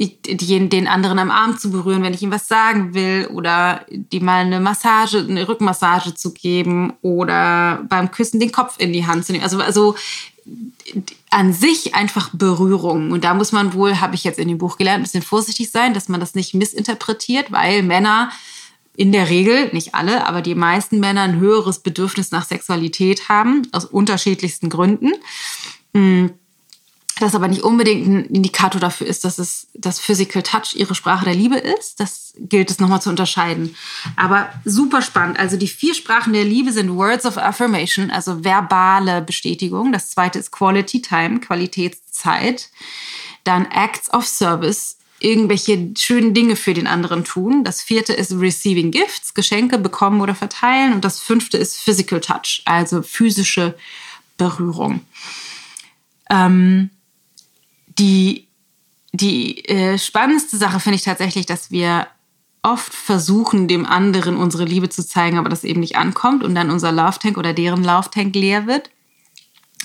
den 0.00 0.88
anderen 0.88 1.18
am 1.18 1.30
Arm 1.30 1.58
zu 1.58 1.70
berühren, 1.70 2.02
wenn 2.02 2.14
ich 2.14 2.22
ihm 2.22 2.30
was 2.30 2.48
sagen 2.48 2.94
will 2.94 3.28
oder 3.34 3.84
die 3.90 4.20
mal 4.20 4.46
eine 4.46 4.58
Massage, 4.58 5.18
eine 5.18 5.46
Rückmassage 5.46 6.14
zu 6.14 6.32
geben 6.32 6.94
oder 7.02 7.84
beim 7.88 8.10
Küssen 8.10 8.40
den 8.40 8.50
Kopf 8.50 8.76
in 8.78 8.94
die 8.94 9.06
Hand 9.06 9.26
zu 9.26 9.32
nehmen. 9.32 9.44
Also, 9.44 9.60
also 9.60 9.94
an 11.28 11.52
sich 11.52 11.94
einfach 11.94 12.30
Berührung. 12.32 13.12
Und 13.12 13.24
da 13.24 13.34
muss 13.34 13.52
man 13.52 13.74
wohl, 13.74 14.00
habe 14.00 14.14
ich 14.14 14.24
jetzt 14.24 14.38
in 14.38 14.48
dem 14.48 14.56
Buch 14.56 14.78
gelernt, 14.78 15.00
ein 15.00 15.02
bisschen 15.02 15.22
vorsichtig 15.22 15.70
sein, 15.70 15.92
dass 15.92 16.08
man 16.08 16.18
das 16.18 16.34
nicht 16.34 16.54
missinterpretiert, 16.54 17.52
weil 17.52 17.82
Männer 17.82 18.30
in 18.96 19.12
der 19.12 19.28
Regel, 19.28 19.68
nicht 19.72 19.94
alle, 19.94 20.26
aber 20.26 20.40
die 20.40 20.54
meisten 20.54 20.98
Männer 20.98 21.22
ein 21.22 21.38
höheres 21.38 21.80
Bedürfnis 21.80 22.30
nach 22.30 22.46
Sexualität 22.46 23.28
haben, 23.28 23.68
aus 23.72 23.84
unterschiedlichsten 23.84 24.70
Gründen. 24.70 25.12
Hm 25.94 26.30
das 27.20 27.34
aber 27.34 27.48
nicht 27.48 27.62
unbedingt 27.62 28.06
ein 28.06 28.24
Indikator 28.26 28.80
dafür 28.80 29.06
ist, 29.06 29.24
dass 29.24 29.38
es 29.38 29.68
das 29.74 30.00
Physical 30.00 30.42
Touch 30.42 30.74
ihre 30.74 30.94
Sprache 30.94 31.24
der 31.24 31.34
Liebe 31.34 31.56
ist. 31.56 32.00
Das 32.00 32.34
gilt 32.38 32.70
es 32.70 32.78
nochmal 32.78 33.02
zu 33.02 33.10
unterscheiden. 33.10 33.76
Aber 34.16 34.48
super 34.64 35.02
spannend. 35.02 35.38
Also 35.38 35.56
die 35.56 35.68
vier 35.68 35.94
Sprachen 35.94 36.32
der 36.32 36.44
Liebe 36.44 36.72
sind 36.72 36.96
Words 36.96 37.26
of 37.26 37.36
Affirmation, 37.36 38.10
also 38.10 38.44
verbale 38.44 39.22
Bestätigung. 39.22 39.92
Das 39.92 40.10
zweite 40.10 40.38
ist 40.38 40.50
Quality 40.50 41.02
Time, 41.02 41.40
Qualitätszeit. 41.40 42.70
Dann 43.44 43.66
Acts 43.66 44.12
of 44.12 44.26
Service, 44.26 44.96
irgendwelche 45.18 45.90
schönen 45.98 46.32
Dinge 46.32 46.56
für 46.56 46.74
den 46.74 46.86
anderen 46.86 47.24
tun. 47.24 47.64
Das 47.64 47.82
vierte 47.82 48.14
ist 48.14 48.32
Receiving 48.32 48.90
Gifts, 48.90 49.34
Geschenke 49.34 49.78
bekommen 49.78 50.20
oder 50.20 50.34
verteilen. 50.34 50.92
Und 50.94 51.04
das 51.04 51.20
fünfte 51.20 51.58
ist 51.58 51.76
Physical 51.76 52.20
Touch, 52.20 52.62
also 52.64 53.02
physische 53.02 53.76
Berührung. 54.38 55.00
Ähm, 56.30 56.90
die, 58.00 58.48
die 59.12 59.64
äh, 59.68 59.98
spannendste 59.98 60.56
Sache 60.56 60.80
finde 60.80 60.96
ich 60.96 61.04
tatsächlich, 61.04 61.46
dass 61.46 61.70
wir 61.70 62.08
oft 62.62 62.92
versuchen, 62.92 63.68
dem 63.68 63.86
anderen 63.86 64.36
unsere 64.36 64.64
Liebe 64.64 64.88
zu 64.88 65.06
zeigen, 65.06 65.38
aber 65.38 65.48
das 65.48 65.64
eben 65.64 65.80
nicht 65.80 65.96
ankommt 65.96 66.42
und 66.42 66.54
dann 66.54 66.70
unser 66.70 66.92
Love 66.92 67.18
Tank 67.18 67.38
oder 67.38 67.52
deren 67.52 67.84
Love 67.84 68.10
Tank 68.10 68.34
leer 68.34 68.66
wird. 68.66 68.90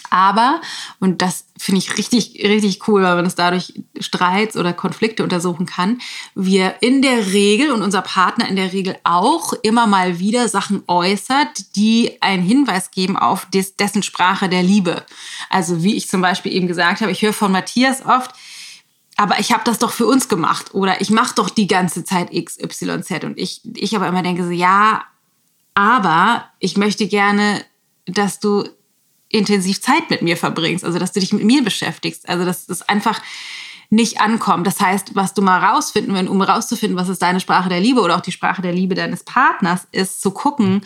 Aber, 0.10 0.62
und 1.00 1.22
das 1.22 1.46
finde 1.58 1.80
ich 1.80 1.98
richtig, 1.98 2.42
richtig 2.44 2.88
cool, 2.88 3.04
weil 3.04 3.16
man 3.16 3.26
es 3.26 3.36
dadurch 3.36 3.74
Streits 4.00 4.58
oder 4.58 4.74
Konflikte 4.74 5.24
untersuchen 5.24 5.66
kann, 5.66 6.00
wir 6.36 6.76
in 6.82 7.02
der 7.02 7.34
Regel 7.34 7.72
und 7.72 7.82
unser 7.82 8.02
Partner 8.02 8.48
in 8.48 8.56
der 8.56 8.74
Regel 8.74 8.98
auch 9.04 9.54
immer 9.64 9.88
mal 9.88 10.20
wieder 10.20 10.48
Sachen 10.48 10.84
äußert, 10.88 11.76
die 11.76 12.22
einen 12.22 12.44
Hinweis 12.44 12.92
geben 12.92 13.18
auf 13.18 13.46
des, 13.50 13.76
dessen 13.76 14.04
Sprache 14.04 14.50
der 14.50 14.64
Liebe. 14.64 15.06
Also 15.50 15.84
wie 15.84 15.96
ich 15.96 16.10
zum 16.10 16.22
Beispiel 16.22 16.54
eben 16.54 16.68
gesagt 16.68 17.02
habe, 17.02 17.12
ich 17.12 17.22
höre 17.22 17.34
von 17.34 17.52
Matthias 17.52 18.06
oft, 18.06 18.32
aber 19.18 19.40
ich 19.40 19.54
habe 19.54 19.64
das 19.64 19.80
doch 19.80 19.92
für 19.92 20.06
uns 20.06 20.28
gemacht 20.28 20.74
oder 20.74 21.00
ich 21.00 21.10
mache 21.10 21.36
doch 21.36 21.50
die 21.50 21.68
ganze 21.68 22.04
Zeit 22.04 22.34
X, 22.34 22.60
Y, 22.60 23.02
Z 23.02 23.24
und 23.24 23.38
ich, 23.38 23.62
ich 23.76 23.96
aber 23.96 24.08
immer 24.08 24.24
denke 24.24 24.44
so, 24.44 24.52
ja, 24.52 25.04
aber 25.74 26.46
ich 26.60 26.78
möchte 26.78 27.08
gerne, 27.08 27.64
dass 28.06 28.40
du 28.40 28.68
intensiv 29.36 29.82
Zeit 29.82 30.10
mit 30.10 30.22
mir 30.22 30.38
verbringst, 30.38 30.84
also 30.84 31.00
dass 31.00 31.12
du 31.12 31.20
dich 31.20 31.34
mit 31.34 31.44
mir 31.44 31.64
beschäftigst, 31.64 32.28
also 32.28 32.46
dass 32.46 32.66
das 32.66 32.82
einfach 32.84 33.22
nicht 33.90 34.20
ankommt. 34.20 34.66
Das 34.66 34.80
heißt, 34.80 35.16
was 35.16 35.34
du 35.34 35.42
mal 35.42 35.64
rausfinden, 35.64 36.14
wenn, 36.16 36.28
um 36.28 36.42
rauszufinden, 36.42 36.98
was 36.98 37.10
ist 37.10 37.22
deine 37.22 37.40
Sprache 37.40 37.70
der 37.70 37.80
Liebe 37.80 38.02
oder 38.02 38.16
auch 38.16 38.22
die 38.22 38.32
Sprache 38.32 38.62
der 38.62 38.74
Liebe 38.74 38.96
deines 38.96 39.24
Partners, 39.24 39.88
ist 39.92 40.22
zu 40.22 40.32
gucken, 40.32 40.82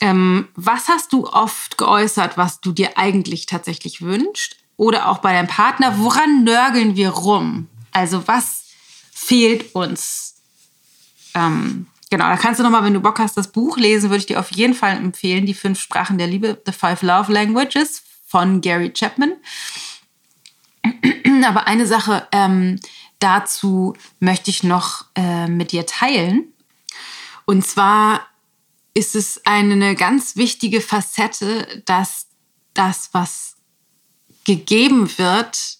ähm, 0.00 0.48
was 0.54 0.88
hast 0.88 1.12
du 1.12 1.26
oft 1.26 1.78
geäußert, 1.78 2.36
was 2.36 2.60
du 2.60 2.72
dir 2.72 2.98
eigentlich 2.98 3.46
tatsächlich 3.46 4.02
wünschst? 4.02 4.56
Oder 4.76 5.08
auch 5.08 5.18
bei 5.18 5.32
deinem 5.32 5.48
Partner, 5.48 5.98
woran 5.98 6.44
nörgeln 6.44 6.96
wir 6.96 7.10
rum? 7.10 7.66
Also 7.92 8.28
was 8.28 8.64
fehlt 9.10 9.74
uns? 9.74 10.34
Ähm, 11.34 11.86
Genau, 12.10 12.26
da 12.26 12.36
kannst 12.36 12.60
du 12.60 12.64
nochmal, 12.64 12.84
wenn 12.84 12.94
du 12.94 13.00
Bock 13.00 13.18
hast, 13.18 13.36
das 13.36 13.50
Buch 13.50 13.76
lesen, 13.76 14.10
würde 14.10 14.20
ich 14.20 14.26
dir 14.26 14.38
auf 14.38 14.52
jeden 14.52 14.74
Fall 14.74 14.96
empfehlen. 14.96 15.44
Die 15.44 15.54
fünf 15.54 15.80
Sprachen 15.80 16.18
der 16.18 16.28
Liebe, 16.28 16.60
The 16.64 16.72
Five 16.72 17.02
Love 17.02 17.32
Languages 17.32 18.02
von 18.26 18.60
Gary 18.60 18.92
Chapman. 18.92 19.36
Aber 21.44 21.66
eine 21.66 21.86
Sache 21.86 22.28
ähm, 22.30 22.78
dazu 23.18 23.94
möchte 24.20 24.50
ich 24.50 24.62
noch 24.62 25.06
äh, 25.16 25.48
mit 25.48 25.72
dir 25.72 25.86
teilen. 25.86 26.52
Und 27.44 27.66
zwar 27.66 28.26
ist 28.94 29.14
es 29.14 29.44
eine 29.44 29.94
ganz 29.94 30.36
wichtige 30.36 30.80
Facette, 30.80 31.82
dass 31.86 32.28
das, 32.72 33.10
was 33.12 33.56
gegeben 34.44 35.10
wird, 35.18 35.75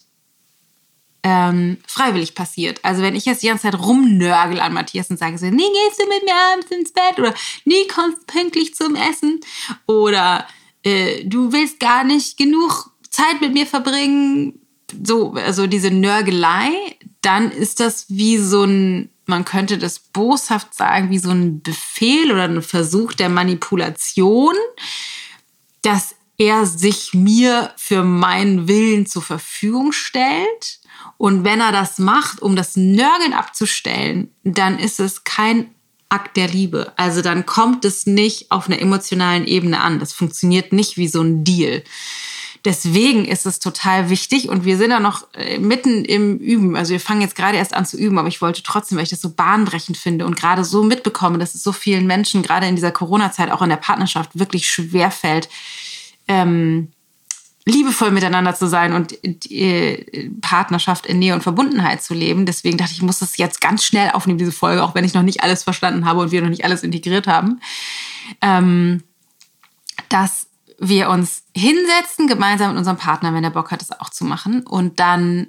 ähm, 1.28 1.78
freiwillig 1.88 2.36
passiert. 2.36 2.78
Also 2.84 3.02
wenn 3.02 3.16
ich 3.16 3.24
jetzt 3.24 3.42
die 3.42 3.48
ganze 3.48 3.64
Zeit 3.64 3.80
rumnörgel 3.80 4.60
an 4.60 4.72
Matthias 4.72 5.10
und 5.10 5.18
sage 5.18 5.34
nie 5.50 5.56
gehst 5.56 6.00
du 6.00 6.06
mit 6.08 6.22
mir 6.22 6.34
abends 6.52 6.70
ins 6.70 6.92
Bett 6.92 7.18
oder 7.18 7.34
nie 7.64 7.88
kommst 7.88 8.28
pünktlich 8.28 8.76
zum 8.76 8.94
Essen 8.94 9.40
oder 9.86 10.46
äh, 10.84 11.24
du 11.24 11.52
willst 11.52 11.80
gar 11.80 12.04
nicht 12.04 12.36
genug 12.36 12.92
Zeit 13.10 13.40
mit 13.40 13.54
mir 13.54 13.66
verbringen, 13.66 14.60
so, 15.02 15.32
also 15.32 15.66
diese 15.66 15.90
Nörgelei, 15.90 16.70
dann 17.22 17.50
ist 17.50 17.80
das 17.80 18.06
wie 18.08 18.38
so 18.38 18.62
ein, 18.62 19.10
man 19.24 19.44
könnte 19.44 19.78
das 19.78 19.98
boshaft 19.98 20.74
sagen, 20.74 21.10
wie 21.10 21.18
so 21.18 21.30
ein 21.30 21.60
Befehl 21.60 22.30
oder 22.30 22.44
ein 22.44 22.62
Versuch 22.62 23.14
der 23.14 23.30
Manipulation, 23.30 24.54
dass 25.82 26.14
er 26.38 26.66
sich 26.66 27.14
mir 27.14 27.72
für 27.76 28.04
meinen 28.04 28.68
Willen 28.68 29.06
zur 29.06 29.22
Verfügung 29.22 29.90
stellt. 29.90 30.78
Und 31.18 31.44
wenn 31.44 31.60
er 31.60 31.72
das 31.72 31.98
macht, 31.98 32.42
um 32.42 32.56
das 32.56 32.76
Nörgeln 32.76 33.32
abzustellen, 33.32 34.30
dann 34.44 34.78
ist 34.78 35.00
es 35.00 35.24
kein 35.24 35.70
Akt 36.08 36.36
der 36.36 36.48
Liebe. 36.48 36.92
Also 36.96 37.22
dann 37.22 37.46
kommt 37.46 37.84
es 37.84 38.06
nicht 38.06 38.50
auf 38.50 38.68
einer 38.68 38.80
emotionalen 38.80 39.46
Ebene 39.46 39.80
an. 39.80 39.98
Das 39.98 40.12
funktioniert 40.12 40.72
nicht 40.72 40.96
wie 40.96 41.08
so 41.08 41.22
ein 41.22 41.42
Deal. 41.42 41.82
Deswegen 42.64 43.24
ist 43.24 43.46
es 43.46 43.60
total 43.60 44.10
wichtig 44.10 44.48
und 44.48 44.64
wir 44.64 44.76
sind 44.76 44.90
da 44.90 44.98
noch 44.98 45.32
äh, 45.34 45.58
mitten 45.58 46.04
im 46.04 46.36
Üben. 46.38 46.74
Also 46.74 46.90
wir 46.90 47.00
fangen 47.00 47.20
jetzt 47.20 47.36
gerade 47.36 47.56
erst 47.56 47.74
an 47.74 47.86
zu 47.86 47.96
üben, 47.96 48.18
aber 48.18 48.26
ich 48.26 48.42
wollte 48.42 48.64
trotzdem, 48.64 48.98
weil 48.98 49.04
ich 49.04 49.10
das 49.10 49.20
so 49.20 49.30
bahnbrechend 49.30 49.96
finde 49.96 50.26
und 50.26 50.34
gerade 50.34 50.64
so 50.64 50.82
mitbekomme, 50.82 51.38
dass 51.38 51.54
es 51.54 51.62
so 51.62 51.72
vielen 51.72 52.08
Menschen 52.08 52.42
gerade 52.42 52.66
in 52.66 52.74
dieser 52.74 52.90
Corona-Zeit 52.90 53.52
auch 53.52 53.62
in 53.62 53.68
der 53.68 53.76
Partnerschaft 53.76 54.36
wirklich 54.36 54.68
schwer 54.68 55.12
fällt, 55.12 55.48
ähm, 56.26 56.90
liebevoll 57.68 58.12
miteinander 58.12 58.54
zu 58.54 58.68
sein 58.68 58.92
und 58.92 59.18
äh, 59.50 60.30
Partnerschaft 60.40 61.04
in 61.04 61.18
Nähe 61.18 61.34
und 61.34 61.42
Verbundenheit 61.42 62.00
zu 62.00 62.14
leben. 62.14 62.46
Deswegen 62.46 62.78
dachte 62.78 62.92
ich, 62.92 62.98
ich 62.98 63.02
muss 63.02 63.18
das 63.18 63.36
jetzt 63.36 63.60
ganz 63.60 63.84
schnell 63.84 64.10
aufnehmen, 64.12 64.38
diese 64.38 64.52
Folge, 64.52 64.84
auch 64.84 64.94
wenn 64.94 65.04
ich 65.04 65.14
noch 65.14 65.22
nicht 65.22 65.42
alles 65.42 65.64
verstanden 65.64 66.06
habe 66.06 66.20
und 66.20 66.30
wir 66.30 66.42
noch 66.42 66.48
nicht 66.48 66.64
alles 66.64 66.84
integriert 66.84 67.26
haben. 67.26 67.60
Ähm, 68.40 69.02
dass 70.08 70.46
wir 70.78 71.10
uns 71.10 71.42
hinsetzen, 71.56 72.28
gemeinsam 72.28 72.70
mit 72.70 72.78
unserem 72.78 72.98
Partner, 72.98 73.34
wenn 73.34 73.42
der 73.42 73.50
Bock 73.50 73.72
hat, 73.72 73.80
das 73.80 73.98
auch 73.98 74.10
zu 74.10 74.24
machen, 74.24 74.62
und 74.62 75.00
dann 75.00 75.48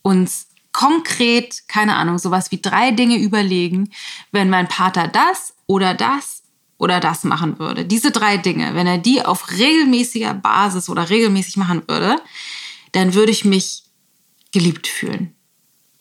uns 0.00 0.48
konkret, 0.72 1.68
keine 1.68 1.96
Ahnung, 1.96 2.18
sowas 2.18 2.50
wie 2.50 2.60
drei 2.62 2.92
Dinge 2.92 3.18
überlegen, 3.18 3.90
wenn 4.32 4.48
mein 4.48 4.68
Partner 4.68 5.08
das 5.08 5.54
oder 5.66 5.94
das 5.94 6.43
oder 6.78 7.00
das 7.00 7.24
machen 7.24 7.58
würde. 7.58 7.84
Diese 7.84 8.10
drei 8.10 8.36
Dinge, 8.36 8.74
wenn 8.74 8.86
er 8.86 8.98
die 8.98 9.24
auf 9.24 9.50
regelmäßiger 9.50 10.34
Basis 10.34 10.88
oder 10.88 11.08
regelmäßig 11.08 11.56
machen 11.56 11.82
würde, 11.86 12.16
dann 12.92 13.14
würde 13.14 13.32
ich 13.32 13.44
mich 13.44 13.84
geliebt 14.52 14.86
fühlen. 14.86 15.34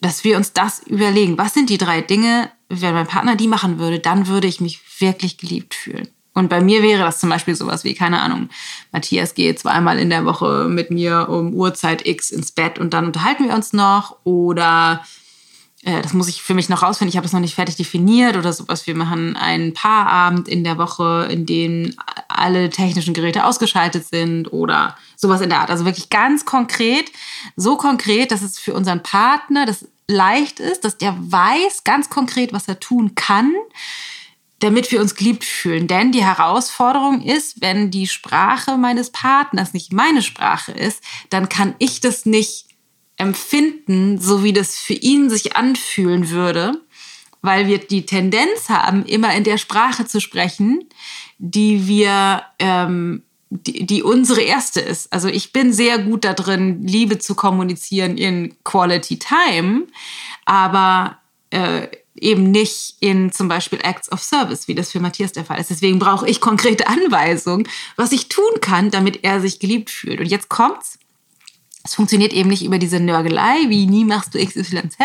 Dass 0.01 0.23
wir 0.23 0.37
uns 0.37 0.53
das 0.53 0.79
überlegen. 0.85 1.37
Was 1.37 1.53
sind 1.53 1.69
die 1.69 1.77
drei 1.77 2.01
Dinge, 2.01 2.51
wenn 2.69 2.93
mein 2.93 3.07
Partner 3.07 3.35
die 3.35 3.47
machen 3.47 3.79
würde, 3.79 3.99
dann 3.99 4.27
würde 4.27 4.47
ich 4.47 4.59
mich 4.61 4.81
wirklich 4.99 5.37
geliebt 5.37 5.73
fühlen. 5.73 6.07
Und 6.33 6.49
bei 6.49 6.61
mir 6.61 6.81
wäre 6.81 7.03
das 7.03 7.19
zum 7.19 7.29
Beispiel 7.29 7.55
sowas 7.55 7.83
wie, 7.83 7.93
keine 7.93 8.19
Ahnung, 8.19 8.49
Matthias 8.91 9.35
geht 9.35 9.59
zweimal 9.59 9.99
in 9.99 10.09
der 10.09 10.25
Woche 10.25 10.67
mit 10.67 10.89
mir 10.89 11.29
um 11.29 11.53
Uhrzeit 11.53 12.07
X 12.07 12.31
ins 12.31 12.51
Bett 12.51 12.79
und 12.79 12.93
dann 12.93 13.05
unterhalten 13.05 13.47
wir 13.47 13.53
uns 13.53 13.71
noch. 13.71 14.17
Oder 14.23 15.03
das 15.83 16.13
muss 16.13 16.29
ich 16.29 16.41
für 16.41 16.53
mich 16.53 16.69
noch 16.69 16.81
rausfinden, 16.81 17.09
ich 17.09 17.17
habe 17.17 17.27
es 17.27 17.33
noch 17.33 17.41
nicht 17.41 17.55
fertig 17.55 17.75
definiert 17.75 18.37
oder 18.37 18.53
sowas. 18.53 18.87
Wir 18.87 18.95
machen 18.95 19.35
einen 19.35 19.73
Paarabend 19.73 20.47
in 20.47 20.63
der 20.63 20.77
Woche, 20.77 21.27
in 21.29 21.45
dem 21.45 21.93
alle 22.29 22.69
technischen 22.69 23.13
Geräte 23.13 23.45
ausgeschaltet 23.45 24.05
sind 24.05 24.51
oder 24.53 24.95
sowas 25.17 25.41
in 25.41 25.49
der 25.49 25.59
Art. 25.59 25.69
Also 25.69 25.83
wirklich 25.83 26.09
ganz 26.09 26.45
konkret, 26.45 27.11
so 27.57 27.75
konkret, 27.75 28.31
dass 28.31 28.41
es 28.41 28.57
für 28.57 28.73
unseren 28.73 29.03
Partner 29.03 29.65
das 29.65 29.85
leicht 30.07 30.59
ist, 30.59 30.85
dass 30.85 30.97
der 30.97 31.15
weiß 31.19 31.83
ganz 31.83 32.09
konkret, 32.09 32.53
was 32.53 32.67
er 32.67 32.79
tun 32.79 33.15
kann 33.15 33.53
damit 34.59 34.93
wir 34.93 35.01
uns 35.01 35.15
geliebt 35.15 35.43
fühlen. 35.43 35.87
Denn 35.87 36.13
die 36.13 36.23
Herausforderung 36.23 37.21
ist, 37.21 37.59
wenn 37.59 37.91
die 37.91 38.07
Sprache 38.07 38.77
meines 38.77 39.09
Partners 39.09 39.73
nicht 39.73 39.91
meine 39.91 40.21
Sprache 40.21 40.71
ist, 40.71 41.03
dann 41.29 41.49
kann 41.49 41.75
ich 41.79 41.99
das 41.99 42.25
nicht 42.25 42.67
empfinden, 43.17 44.19
so 44.19 44.43
wie 44.43 44.53
das 44.53 44.77
für 44.77 44.93
ihn 44.93 45.29
sich 45.29 45.55
anfühlen 45.55 46.29
würde, 46.29 46.81
weil 47.41 47.67
wir 47.67 47.77
die 47.77 48.05
Tendenz 48.05 48.69
haben, 48.69 49.05
immer 49.05 49.35
in 49.35 49.43
der 49.43 49.57
Sprache 49.57 50.05
zu 50.05 50.19
sprechen, 50.19 50.85
die 51.37 51.87
wir, 51.87 52.43
ähm, 52.59 53.23
die, 53.49 53.85
die 53.85 54.01
unsere 54.01 54.41
erste 54.41 54.79
ist. 54.79 55.11
Also 55.13 55.27
ich 55.27 55.53
bin 55.53 55.73
sehr 55.73 55.99
gut 55.99 56.23
da 56.23 56.33
drin, 56.33 56.87
Liebe 56.87 57.19
zu 57.19 57.35
kommunizieren 57.35 58.17
in 58.17 58.55
Quality 58.63 59.19
Time, 59.19 59.87
aber 60.45 61.19
äh, 61.51 61.87
eben 62.15 62.51
nicht 62.51 62.95
in 62.99 63.31
zum 63.31 63.47
Beispiel 63.47 63.79
Acts 63.83 64.11
of 64.11 64.23
Service, 64.23 64.67
wie 64.67 64.75
das 64.75 64.91
für 64.91 64.99
Matthias 64.99 65.33
der 65.33 65.45
Fall 65.45 65.59
ist. 65.59 65.69
Deswegen 65.69 65.99
brauche 65.99 66.27
ich 66.27 66.41
konkrete 66.41 66.87
Anweisungen, 66.87 67.67
was 67.95 68.11
ich 68.11 68.29
tun 68.29 68.61
kann, 68.61 68.91
damit 68.91 69.23
er 69.23 69.41
sich 69.41 69.59
geliebt 69.59 69.89
fühlt. 69.89 70.19
Und 70.19 70.27
jetzt 70.27 70.49
kommt's. 70.49 70.99
Es 71.83 71.95
funktioniert 71.95 72.31
eben 72.31 72.49
nicht 72.49 72.63
über 72.63 72.79
diese 72.79 72.99
Nörgelei, 72.99 73.65
wie 73.67 73.87
nie 73.87 74.05
machst 74.05 74.33
du 74.33 74.43
XYZ, 74.43 74.97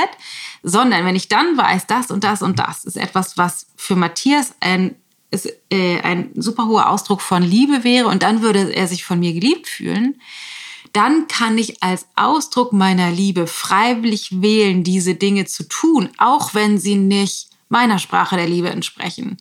sondern 0.63 1.05
wenn 1.05 1.17
ich 1.17 1.29
dann 1.29 1.57
weiß, 1.57 1.87
das 1.87 2.11
und 2.11 2.23
das 2.23 2.41
und 2.41 2.59
das 2.59 2.85
ist 2.85 2.97
etwas, 2.97 3.37
was 3.37 3.67
für 3.77 3.97
Matthias 3.97 4.55
ein, 4.61 4.95
ist, 5.31 5.49
äh, 5.71 6.01
ein 6.01 6.31
super 6.37 6.67
hoher 6.67 6.89
Ausdruck 6.89 7.21
von 7.21 7.43
Liebe 7.43 7.83
wäre 7.83 8.07
und 8.07 8.23
dann 8.23 8.43
würde 8.43 8.75
er 8.75 8.87
sich 8.87 9.05
von 9.05 9.19
mir 9.19 9.33
geliebt 9.33 9.67
fühlen, 9.67 10.21
dann 10.93 11.27
kann 11.29 11.59
ich 11.59 11.83
als 11.83 12.07
Ausdruck 12.15 12.73
meiner 12.73 13.11
Liebe 13.11 13.47
freiwillig 13.47 14.41
wählen, 14.41 14.85
diese 14.85 15.15
Dinge 15.15 15.45
zu 15.47 15.65
tun, 15.65 16.11
auch 16.19 16.55
wenn 16.55 16.79
sie 16.79 16.97
nicht 16.97 17.49
meiner 17.69 17.99
Sprache 17.99 18.37
der 18.37 18.49
Liebe 18.49 18.71
entsprechen. 18.71 19.39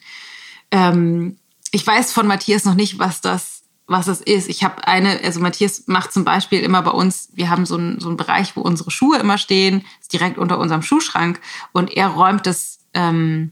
Ähm, 0.72 1.38
ich 1.72 1.86
weiß 1.86 2.12
von 2.12 2.28
Matthias 2.28 2.66
noch 2.66 2.74
nicht, 2.76 3.00
was 3.00 3.22
das, 3.22 3.57
was 3.88 4.06
das 4.06 4.22
ist. 4.22 4.50
Ich 4.50 4.64
habe 4.64 4.88
eine, 4.88 5.20
also 5.24 5.40
Matthias 5.40 5.84
macht 5.88 6.12
zum 6.12 6.26
Beispiel 6.26 6.60
immer 6.60 6.82
bei 6.82 6.92
uns, 6.92 7.30
wir 7.34 7.50
haben 7.50 7.66
so 7.66 7.76
einen, 7.76 8.00
so 8.00 8.10
einen 8.10 8.18
Bereich, 8.18 8.56
wo 8.56 8.62
unsere 8.62 8.92
Schuhe 8.92 9.18
immer 9.18 9.38
stehen, 9.38 9.86
ist 10.02 10.14
direkt 10.14 10.38
unter 10.38 10.60
unserem 10.60 10.82
Schuhschrank 10.82 11.40
und 11.72 11.96
er 11.96 12.08
räumt 12.08 12.46
das 12.46 12.80
ähm, 12.94 13.52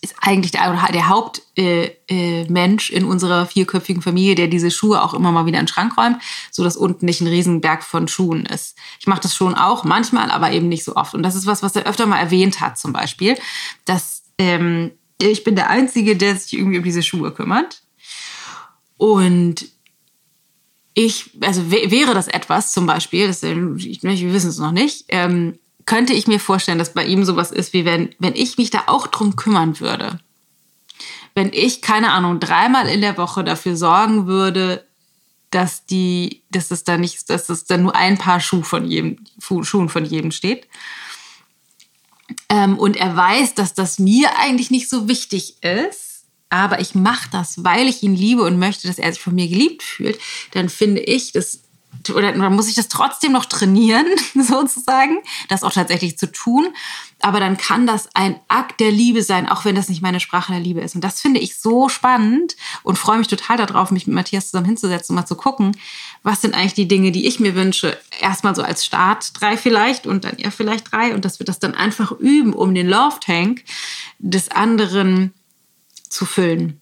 ist 0.00 0.14
eigentlich 0.20 0.52
der, 0.52 0.72
der 0.92 1.08
Hauptmensch 1.08 2.90
äh, 2.90 2.94
äh, 2.94 2.96
in 2.96 3.04
unserer 3.04 3.46
vierköpfigen 3.46 4.02
Familie, 4.02 4.34
der 4.34 4.46
diese 4.46 4.70
Schuhe 4.70 5.02
auch 5.02 5.14
immer 5.14 5.32
mal 5.32 5.46
wieder 5.46 5.58
in 5.58 5.64
den 5.64 5.68
Schrank 5.68 5.96
räumt, 5.98 6.18
so 6.50 6.62
dass 6.62 6.76
unten 6.76 7.04
nicht 7.06 7.20
ein 7.20 7.26
Riesenberg 7.26 7.82
von 7.82 8.06
Schuhen 8.06 8.46
ist. 8.46 8.76
Ich 9.00 9.06
mache 9.06 9.22
das 9.22 9.34
schon 9.34 9.54
auch 9.54 9.84
manchmal, 9.84 10.30
aber 10.30 10.52
eben 10.52 10.68
nicht 10.68 10.84
so 10.84 10.94
oft. 10.94 11.14
Und 11.14 11.22
das 11.22 11.34
ist 11.34 11.46
was, 11.46 11.62
was 11.62 11.74
er 11.74 11.86
öfter 11.86 12.06
mal 12.06 12.18
erwähnt 12.18 12.60
hat, 12.60 12.78
zum 12.78 12.92
Beispiel, 12.92 13.36
dass 13.84 14.22
ähm, 14.38 14.92
ich 15.20 15.42
bin 15.42 15.56
der 15.56 15.68
Einzige, 15.68 16.16
der 16.16 16.36
sich 16.36 16.56
irgendwie 16.56 16.78
um 16.78 16.84
diese 16.84 17.02
Schuhe 17.02 17.32
kümmert. 17.32 17.82
Und 18.98 19.66
ich, 20.92 21.30
also 21.40 21.70
wäre 21.70 22.12
das 22.12 22.28
etwas 22.28 22.72
zum 22.72 22.84
Beispiel, 22.84 23.28
das, 23.28 23.42
wir 23.42 24.32
wissen 24.32 24.50
es 24.50 24.58
noch 24.58 24.72
nicht, 24.72 25.04
ähm, 25.08 25.58
könnte 25.86 26.12
ich 26.12 26.26
mir 26.26 26.40
vorstellen, 26.40 26.78
dass 26.78 26.92
bei 26.92 27.06
ihm 27.06 27.24
sowas 27.24 27.50
ist, 27.50 27.72
wie 27.72 27.84
wenn, 27.84 28.14
wenn 28.18 28.34
ich 28.34 28.58
mich 28.58 28.70
da 28.70 28.84
auch 28.88 29.06
drum 29.06 29.36
kümmern 29.36 29.80
würde. 29.80 30.20
Wenn 31.34 31.52
ich, 31.52 31.80
keine 31.80 32.10
Ahnung, 32.10 32.40
dreimal 32.40 32.88
in 32.88 33.00
der 33.00 33.16
Woche 33.16 33.44
dafür 33.44 33.76
sorgen 33.76 34.26
würde, 34.26 34.84
dass 35.50 35.86
die, 35.86 36.42
dass 36.50 36.70
es 36.70 36.84
da 36.84 36.98
nicht, 36.98 37.30
dass 37.30 37.48
es 37.48 37.64
da 37.64 37.78
nur 37.78 37.94
ein 37.94 38.18
Paar 38.18 38.40
Schuh 38.40 38.62
von 38.62 38.84
jedem, 38.84 39.18
Schuhen 39.40 39.88
von 39.88 40.04
jedem 40.04 40.32
steht. 40.32 40.66
Ähm, 42.48 42.78
und 42.78 42.96
er 42.96 43.16
weiß, 43.16 43.54
dass 43.54 43.72
das 43.72 43.98
mir 43.98 44.36
eigentlich 44.38 44.70
nicht 44.70 44.90
so 44.90 45.08
wichtig 45.08 45.62
ist, 45.62 46.17
aber 46.50 46.80
ich 46.80 46.94
mache 46.94 47.28
das, 47.30 47.62
weil 47.64 47.88
ich 47.88 48.02
ihn 48.02 48.14
liebe 48.14 48.42
und 48.42 48.58
möchte, 48.58 48.88
dass 48.88 48.98
er 48.98 49.12
sich 49.12 49.22
von 49.22 49.34
mir 49.34 49.48
geliebt 49.48 49.82
fühlt, 49.82 50.18
dann 50.52 50.68
finde 50.68 51.00
ich, 51.00 51.32
das 51.32 51.60
oder 52.14 52.34
man 52.36 52.54
muss 52.54 52.68
ich 52.68 52.74
das 52.74 52.88
trotzdem 52.88 53.32
noch 53.32 53.44
trainieren, 53.44 54.06
sozusagen, 54.34 55.18
das 55.48 55.62
auch 55.62 55.72
tatsächlich 55.72 56.18
zu 56.18 56.30
tun. 56.30 56.68
Aber 57.20 57.40
dann 57.40 57.56
kann 57.56 57.86
das 57.86 58.08
ein 58.14 58.38
Akt 58.46 58.78
der 58.78 58.92
Liebe 58.92 59.22
sein, 59.22 59.48
auch 59.48 59.64
wenn 59.64 59.74
das 59.74 59.88
nicht 59.88 60.02
meine 60.02 60.20
Sprache 60.20 60.52
der 60.52 60.60
Liebe 60.60 60.80
ist. 60.80 60.94
Und 60.94 61.02
das 61.02 61.20
finde 61.20 61.40
ich 61.40 61.58
so 61.58 61.88
spannend 61.88 62.56
und 62.84 62.96
freue 62.96 63.18
mich 63.18 63.26
total 63.26 63.56
darauf, 63.56 63.90
mich 63.90 64.06
mit 64.06 64.14
Matthias 64.14 64.46
zusammen 64.46 64.66
hinzusetzen 64.66 65.14
und 65.14 65.20
mal 65.20 65.26
zu 65.26 65.34
gucken, 65.34 65.76
was 66.22 66.40
sind 66.40 66.54
eigentlich 66.54 66.74
die 66.74 66.88
Dinge, 66.88 67.10
die 67.10 67.26
ich 67.26 67.40
mir 67.40 67.56
wünsche. 67.56 67.98
Erstmal 68.20 68.54
so 68.54 68.62
als 68.62 68.84
Start 68.84 69.32
drei 69.40 69.56
vielleicht 69.56 70.06
und 70.06 70.24
dann 70.24 70.38
er 70.38 70.52
vielleicht 70.52 70.92
drei. 70.92 71.14
Und 71.14 71.24
dass 71.24 71.40
wir 71.40 71.46
das 71.46 71.58
dann 71.58 71.74
einfach 71.74 72.12
üben, 72.12 72.52
um 72.52 72.74
den 72.74 72.88
Love 72.88 73.18
Tank 73.20 73.64
des 74.20 74.50
anderen 74.50 75.34
zu 76.08 76.26
füllen 76.26 76.80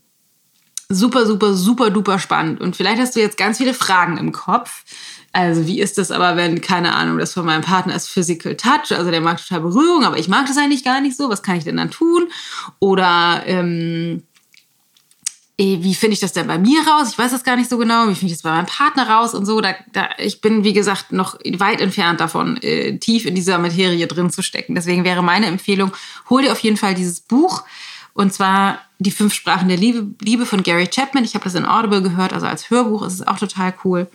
super, 0.88 1.26
super, 1.26 1.54
super 1.54 1.90
duper 1.90 2.18
spannend. 2.18 2.60
Und 2.60 2.76
vielleicht 2.76 3.00
hast 3.00 3.16
du 3.16 3.20
jetzt 3.20 3.36
ganz 3.36 3.58
viele 3.58 3.74
Fragen 3.74 4.18
im 4.18 4.32
Kopf. 4.32 4.84
Also 5.32 5.66
wie 5.66 5.80
ist 5.80 5.98
das 5.98 6.10
aber, 6.10 6.36
wenn, 6.36 6.60
keine 6.60 6.94
Ahnung, 6.94 7.18
das 7.18 7.34
von 7.34 7.44
meinem 7.44 7.62
Partner 7.62 7.94
ist 7.94 8.08
Physical 8.08 8.56
Touch, 8.56 8.96
also 8.96 9.10
der 9.10 9.20
mag 9.20 9.36
total 9.36 9.60
Berührung, 9.60 10.04
aber 10.04 10.18
ich 10.18 10.28
mag 10.28 10.46
das 10.46 10.56
eigentlich 10.56 10.82
gar 10.82 11.00
nicht 11.00 11.16
so, 11.16 11.28
was 11.28 11.42
kann 11.42 11.56
ich 11.56 11.64
denn 11.64 11.76
dann 11.76 11.90
tun? 11.90 12.28
Oder 12.78 13.42
ähm, 13.44 14.22
wie 15.58 15.94
finde 15.94 16.14
ich 16.14 16.20
das 16.20 16.32
denn 16.32 16.46
bei 16.46 16.58
mir 16.58 16.80
raus? 16.86 17.08
Ich 17.10 17.18
weiß 17.18 17.32
das 17.32 17.44
gar 17.44 17.56
nicht 17.56 17.68
so 17.68 17.78
genau. 17.78 18.08
Wie 18.08 18.14
finde 18.14 18.26
ich 18.26 18.32
das 18.32 18.42
bei 18.42 18.50
meinem 18.50 18.66
Partner 18.66 19.08
raus 19.08 19.34
und 19.34 19.46
so? 19.46 19.60
Da, 19.60 19.74
da, 19.92 20.10
ich 20.18 20.40
bin, 20.40 20.64
wie 20.64 20.74
gesagt, 20.74 21.12
noch 21.12 21.38
weit 21.58 21.80
entfernt 21.80 22.20
davon, 22.20 22.58
äh, 22.62 22.98
tief 22.98 23.26
in 23.26 23.34
dieser 23.34 23.58
Materie 23.58 24.06
drin 24.06 24.30
zu 24.30 24.42
stecken. 24.42 24.74
Deswegen 24.74 25.04
wäre 25.04 25.22
meine 25.22 25.46
Empfehlung, 25.46 25.92
hol 26.30 26.42
dir 26.42 26.52
auf 26.52 26.60
jeden 26.60 26.76
Fall 26.76 26.94
dieses 26.94 27.20
Buch. 27.20 27.64
Und 28.12 28.32
zwar 28.32 28.80
die 28.98 29.10
fünf 29.10 29.34
Sprachen 29.34 29.68
der 29.68 29.76
Liebe, 29.76 30.06
Liebe 30.20 30.46
von 30.46 30.62
Gary 30.62 30.86
Chapman. 30.88 31.24
Ich 31.24 31.34
habe 31.34 31.44
das 31.44 31.54
in 31.54 31.66
Audible 31.66 32.02
gehört, 32.02 32.32
also 32.32 32.46
als 32.46 32.70
Hörbuch 32.70 33.02
ist 33.02 33.14
es 33.14 33.26
auch 33.26 33.38
total 33.38 33.74
cool. 33.84 34.08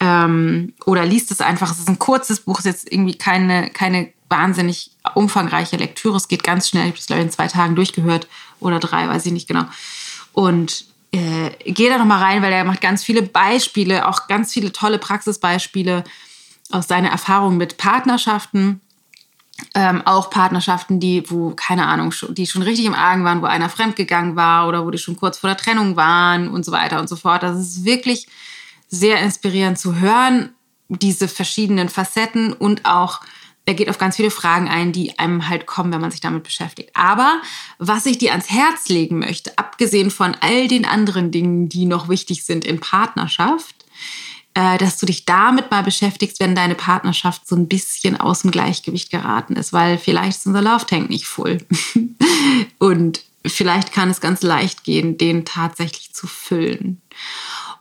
Ähm, 0.00 0.72
oder 0.86 1.04
liest 1.04 1.30
es 1.30 1.40
einfach. 1.40 1.70
Es 1.70 1.78
ist 1.78 1.88
ein 1.88 1.98
kurzes 1.98 2.40
Buch, 2.40 2.58
es 2.58 2.66
ist 2.66 2.72
jetzt 2.72 2.92
irgendwie 2.92 3.16
keine, 3.16 3.70
keine 3.70 4.12
wahnsinnig 4.28 4.90
umfangreiche 5.14 5.76
Lektüre. 5.76 6.16
Es 6.16 6.28
geht 6.28 6.42
ganz 6.42 6.68
schnell. 6.68 6.84
Ich 6.84 6.90
habe 6.90 6.98
es, 6.98 7.06
glaube 7.06 7.20
ich, 7.20 7.26
in 7.26 7.32
zwei 7.32 7.46
Tagen 7.46 7.76
durchgehört 7.76 8.26
oder 8.60 8.80
drei, 8.80 9.08
weiß 9.08 9.26
ich 9.26 9.32
nicht 9.32 9.46
genau. 9.46 9.64
Und 10.32 10.86
äh, 11.12 11.50
gehe 11.64 11.90
da 11.90 11.98
nochmal 11.98 12.22
rein, 12.22 12.42
weil 12.42 12.52
er 12.52 12.64
macht 12.64 12.80
ganz 12.80 13.04
viele 13.04 13.22
Beispiele, 13.22 14.08
auch 14.08 14.26
ganz 14.26 14.52
viele 14.52 14.72
tolle 14.72 14.98
Praxisbeispiele 14.98 16.02
aus 16.70 16.88
seiner 16.88 17.10
Erfahrung 17.10 17.56
mit 17.56 17.76
Partnerschaften. 17.76 18.80
Ähm, 19.74 20.02
auch 20.04 20.30
Partnerschaften, 20.30 20.98
die, 20.98 21.30
wo, 21.30 21.50
keine 21.50 21.86
Ahnung, 21.86 22.12
die 22.30 22.46
schon 22.46 22.62
richtig 22.62 22.86
im 22.86 22.94
Argen 22.94 23.24
waren, 23.24 23.40
wo 23.40 23.46
einer 23.46 23.68
fremdgegangen 23.68 24.34
war 24.34 24.66
oder 24.68 24.84
wo 24.84 24.90
die 24.90 24.98
schon 24.98 25.16
kurz 25.16 25.38
vor 25.38 25.48
der 25.48 25.56
Trennung 25.56 25.94
waren 25.94 26.48
und 26.48 26.64
so 26.64 26.72
weiter 26.72 26.98
und 26.98 27.08
so 27.08 27.14
fort. 27.14 27.44
Das 27.44 27.58
ist 27.58 27.84
wirklich 27.84 28.26
sehr 28.88 29.20
inspirierend 29.20 29.78
zu 29.78 29.96
hören, 29.96 30.50
diese 30.88 31.28
verschiedenen 31.28 31.88
Facetten 31.88 32.52
und 32.52 32.84
auch 32.84 33.20
er 33.66 33.74
geht 33.74 33.88
auf 33.88 33.98
ganz 33.98 34.16
viele 34.16 34.30
Fragen 34.30 34.68
ein, 34.68 34.92
die 34.92 35.18
einem 35.18 35.48
halt 35.48 35.66
kommen, 35.66 35.92
wenn 35.92 36.00
man 36.00 36.10
sich 36.10 36.20
damit 36.20 36.42
beschäftigt. 36.42 36.90
Aber 36.92 37.40
was 37.78 38.04
ich 38.04 38.18
dir 38.18 38.32
ans 38.32 38.50
Herz 38.50 38.88
legen 38.88 39.18
möchte, 39.20 39.56
abgesehen 39.56 40.10
von 40.10 40.36
all 40.40 40.68
den 40.68 40.84
anderen 40.84 41.30
Dingen, 41.30 41.68
die 41.68 41.86
noch 41.86 42.08
wichtig 42.08 42.44
sind 42.44 42.64
in 42.66 42.80
Partnerschaft, 42.80 43.83
dass 44.54 44.98
du 44.98 45.06
dich 45.06 45.24
damit 45.24 45.70
mal 45.70 45.82
beschäftigst, 45.82 46.38
wenn 46.38 46.54
deine 46.54 46.76
Partnerschaft 46.76 47.46
so 47.46 47.56
ein 47.56 47.66
bisschen 47.66 48.18
aus 48.18 48.42
dem 48.42 48.52
Gleichgewicht 48.52 49.10
geraten 49.10 49.56
ist, 49.56 49.72
weil 49.72 49.98
vielleicht 49.98 50.38
ist 50.38 50.46
unser 50.46 50.62
Love 50.62 50.86
Tank 50.86 51.10
nicht 51.10 51.26
voll. 51.26 51.58
Und 52.78 53.22
vielleicht 53.44 53.92
kann 53.92 54.10
es 54.10 54.20
ganz 54.20 54.42
leicht 54.42 54.84
gehen, 54.84 55.18
den 55.18 55.44
tatsächlich 55.44 56.14
zu 56.14 56.28
füllen. 56.28 57.02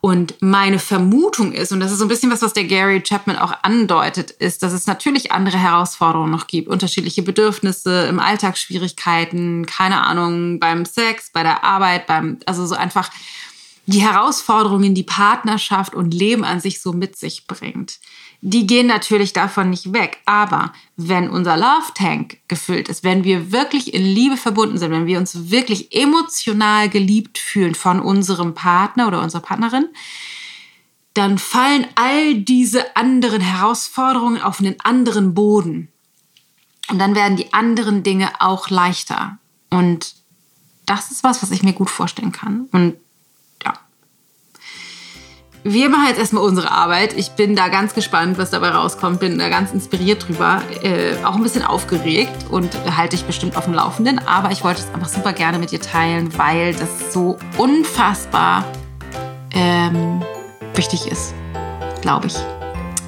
Und 0.01 0.35
meine 0.41 0.79
Vermutung 0.79 1.53
ist, 1.53 1.71
und 1.71 1.79
das 1.79 1.93
ist 1.93 1.99
so 1.99 2.03
ein 2.03 2.09
bisschen 2.09 2.29
was, 2.29 2.41
was 2.41 2.51
der 2.51 2.65
Gary 2.65 3.01
Chapman 3.01 3.37
auch 3.37 3.53
andeutet, 3.61 4.31
ist, 4.31 4.61
dass 4.61 4.73
es 4.73 4.85
natürlich 4.85 5.31
andere 5.31 5.57
Herausforderungen 5.57 6.29
noch 6.29 6.47
gibt, 6.47 6.67
unterschiedliche 6.67 7.21
Bedürfnisse 7.21 8.07
im 8.07 8.19
Alltagsschwierigkeiten, 8.19 9.65
keine 9.65 10.01
Ahnung, 10.01 10.59
beim 10.59 10.83
Sex, 10.83 11.29
bei 11.31 11.43
der 11.43 11.63
Arbeit, 11.63 12.05
beim, 12.05 12.39
also 12.45 12.65
so 12.65 12.75
einfach 12.75 13.11
die 13.85 14.01
Herausforderungen, 14.01 14.95
die 14.95 15.03
Partnerschaft 15.03 15.93
und 15.93 16.13
Leben 16.13 16.43
an 16.43 16.59
sich 16.59 16.81
so 16.81 16.93
mit 16.93 17.17
sich 17.17 17.47
bringt 17.47 17.99
die 18.45 18.67
gehen 18.67 18.87
natürlich 18.87 19.31
davon 19.31 19.69
nicht 19.69 19.93
weg. 19.93 20.19
Aber 20.25 20.73
wenn 20.97 21.29
unser 21.29 21.55
Love 21.55 21.93
Tank 21.95 22.39
gefüllt 22.49 22.89
ist, 22.89 23.05
wenn 23.05 23.23
wir 23.23 23.53
wirklich 23.53 23.93
in 23.93 24.03
Liebe 24.03 24.35
verbunden 24.35 24.77
sind, 24.77 24.91
wenn 24.91 25.05
wir 25.05 25.17
uns 25.17 25.49
wirklich 25.49 25.95
emotional 25.95 26.89
geliebt 26.89 27.37
fühlen 27.37 27.73
von 27.73 28.01
unserem 28.01 28.53
Partner 28.53 29.07
oder 29.07 29.21
unserer 29.21 29.41
Partnerin, 29.41 29.85
dann 31.13 31.37
fallen 31.37 31.87
all 31.95 32.35
diese 32.35 32.97
anderen 32.97 33.39
Herausforderungen 33.39 34.41
auf 34.41 34.59
einen 34.59 34.75
anderen 34.83 35.33
Boden. 35.33 35.87
Und 36.89 36.99
dann 36.99 37.15
werden 37.15 37.37
die 37.37 37.53
anderen 37.53 38.03
Dinge 38.03 38.29
auch 38.39 38.69
leichter. 38.69 39.37
Und 39.69 40.15
das 40.85 41.11
ist 41.11 41.23
was, 41.23 41.41
was 41.41 41.51
ich 41.51 41.63
mir 41.63 41.73
gut 41.73 41.89
vorstellen 41.89 42.33
kann. 42.33 42.67
Und 42.73 42.97
wir 45.63 45.89
machen 45.89 46.07
jetzt 46.07 46.19
erstmal 46.19 46.43
unsere 46.43 46.71
Arbeit. 46.71 47.13
Ich 47.17 47.31
bin 47.31 47.55
da 47.55 47.69
ganz 47.69 47.93
gespannt, 47.93 48.37
was 48.37 48.49
dabei 48.49 48.69
rauskommt. 48.69 49.19
Bin 49.19 49.37
da 49.39 49.47
ganz 49.47 49.71
inspiriert 49.71 50.27
drüber. 50.27 50.61
Äh, 50.81 51.15
auch 51.23 51.35
ein 51.35 51.43
bisschen 51.43 51.63
aufgeregt 51.63 52.47
und 52.49 52.69
halte 52.97 53.15
ich 53.15 53.23
bestimmt 53.23 53.55
auf 53.55 53.65
dem 53.65 53.73
Laufenden. 53.73 54.19
Aber 54.19 54.51
ich 54.51 54.63
wollte 54.63 54.81
es 54.81 54.93
einfach 54.93 55.07
super 55.07 55.31
gerne 55.31 55.59
mit 55.59 55.71
dir 55.71 55.79
teilen, 55.79 56.37
weil 56.37 56.73
das 56.73 57.13
so 57.13 57.37
unfassbar 57.57 58.65
ähm, 59.53 60.21
wichtig 60.75 61.07
ist, 61.07 61.33
glaube 62.01 62.27
ich. 62.27 62.35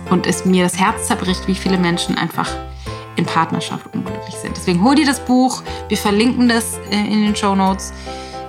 Und 0.10 0.26
es 0.26 0.46
mir 0.46 0.64
das 0.64 0.80
Herz 0.80 1.08
zerbricht, 1.08 1.48
wie 1.48 1.56
viele 1.56 1.78
Menschen 1.78 2.18
einfach 2.18 2.50
in 3.18 3.26
Partnerschaft 3.26 3.94
unglücklich 3.94 4.36
sind. 4.36 4.56
Deswegen 4.56 4.82
hol 4.82 4.96
dir 4.96 5.06
das 5.06 5.20
Buch. 5.20 5.62
Wir 5.90 5.98
verlinken 5.98 6.48
das 6.48 6.78
äh, 6.90 6.96
in 6.96 7.26
den 7.26 7.36
Show 7.36 7.56
Notes. 7.56 7.92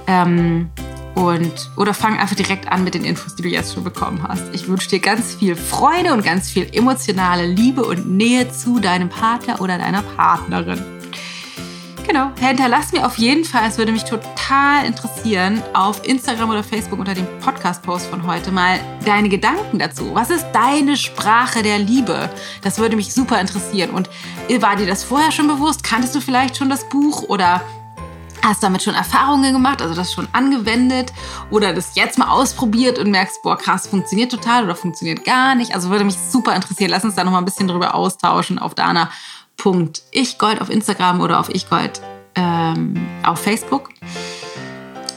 Ähm, 0.06 0.70
und 1.16 1.70
oder 1.76 1.94
fang 1.94 2.18
einfach 2.18 2.36
direkt 2.36 2.70
an 2.70 2.84
mit 2.84 2.94
den 2.94 3.04
Infos, 3.04 3.34
die 3.34 3.42
du 3.42 3.48
jetzt 3.48 3.74
schon 3.74 3.82
bekommen 3.82 4.22
hast. 4.22 4.44
Ich 4.52 4.68
wünsche 4.68 4.90
dir 4.90 5.00
ganz 5.00 5.34
viel 5.34 5.56
Freude 5.56 6.12
und 6.12 6.22
ganz 6.22 6.50
viel 6.50 6.68
emotionale 6.72 7.46
Liebe 7.46 7.84
und 7.84 8.06
Nähe 8.06 8.52
zu 8.52 8.80
deinem 8.80 9.08
Partner 9.08 9.60
oder 9.62 9.78
deiner 9.78 10.02
Partnerin. 10.02 10.84
Genau, 12.06 12.30
hinterlass 12.38 12.92
mir 12.92 13.04
auf 13.04 13.16
jeden 13.16 13.44
Fall, 13.44 13.64
es 13.66 13.78
würde 13.78 13.90
mich 13.90 14.04
total 14.04 14.84
interessieren, 14.84 15.60
auf 15.72 16.06
Instagram 16.06 16.50
oder 16.50 16.62
Facebook 16.62 17.00
unter 17.00 17.14
dem 17.14 17.26
Podcast-Post 17.40 18.06
von 18.06 18.24
heute 18.26 18.52
mal 18.52 18.78
deine 19.04 19.28
Gedanken 19.28 19.80
dazu. 19.80 20.14
Was 20.14 20.30
ist 20.30 20.46
deine 20.52 20.96
Sprache 20.96 21.64
der 21.64 21.78
Liebe? 21.78 22.30
Das 22.62 22.78
würde 22.78 22.94
mich 22.94 23.12
super 23.12 23.40
interessieren. 23.40 23.90
Und 23.90 24.08
war 24.60 24.76
dir 24.76 24.86
das 24.86 25.02
vorher 25.02 25.32
schon 25.32 25.48
bewusst? 25.48 25.82
Kanntest 25.82 26.14
du 26.14 26.20
vielleicht 26.20 26.58
schon 26.58 26.68
das 26.68 26.88
Buch 26.88 27.22
oder 27.22 27.62
Hast 28.46 28.62
damit 28.62 28.80
schon 28.80 28.94
Erfahrungen 28.94 29.52
gemacht, 29.52 29.82
also 29.82 29.92
das 29.92 30.12
schon 30.12 30.28
angewendet 30.32 31.12
oder 31.50 31.72
das 31.72 31.96
jetzt 31.96 32.16
mal 32.16 32.28
ausprobiert 32.28 32.96
und 32.96 33.10
merkst, 33.10 33.42
boah, 33.42 33.58
krass, 33.58 33.88
funktioniert 33.88 34.30
total 34.30 34.62
oder 34.62 34.76
funktioniert 34.76 35.24
gar 35.24 35.56
nicht. 35.56 35.74
Also 35.74 35.90
würde 35.90 36.04
mich 36.04 36.16
super 36.16 36.54
interessieren. 36.54 36.90
Lass 36.90 37.02
uns 37.02 37.16
da 37.16 37.24
noch 37.24 37.32
mal 37.32 37.38
ein 37.38 37.44
bisschen 37.44 37.66
drüber 37.66 37.96
austauschen 37.96 38.60
auf 38.60 38.76
dana.ichgold 38.76 40.60
auf 40.60 40.70
Instagram 40.70 41.20
oder 41.20 41.40
auf 41.40 41.52
ichgold 41.52 42.00
ähm, 42.36 42.94
auf 43.24 43.40
Facebook. 43.40 43.88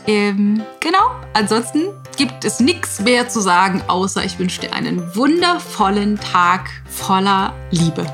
Ähm, 0.07 0.63
genau, 0.79 1.11
ansonsten 1.33 1.83
gibt 2.17 2.43
es 2.45 2.59
nichts 2.59 2.99
mehr 2.99 3.29
zu 3.29 3.41
sagen, 3.41 3.83
außer 3.87 4.25
ich 4.25 4.39
wünsche 4.39 4.61
dir 4.61 4.73
einen 4.73 5.15
wundervollen 5.15 6.19
Tag 6.19 6.71
voller 6.85 7.53
Liebe. 7.69 8.07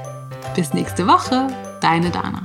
Bis 0.57 0.73
nächste 0.73 1.07
Woche, 1.07 1.47
deine 1.79 2.09
Dana. 2.09 2.41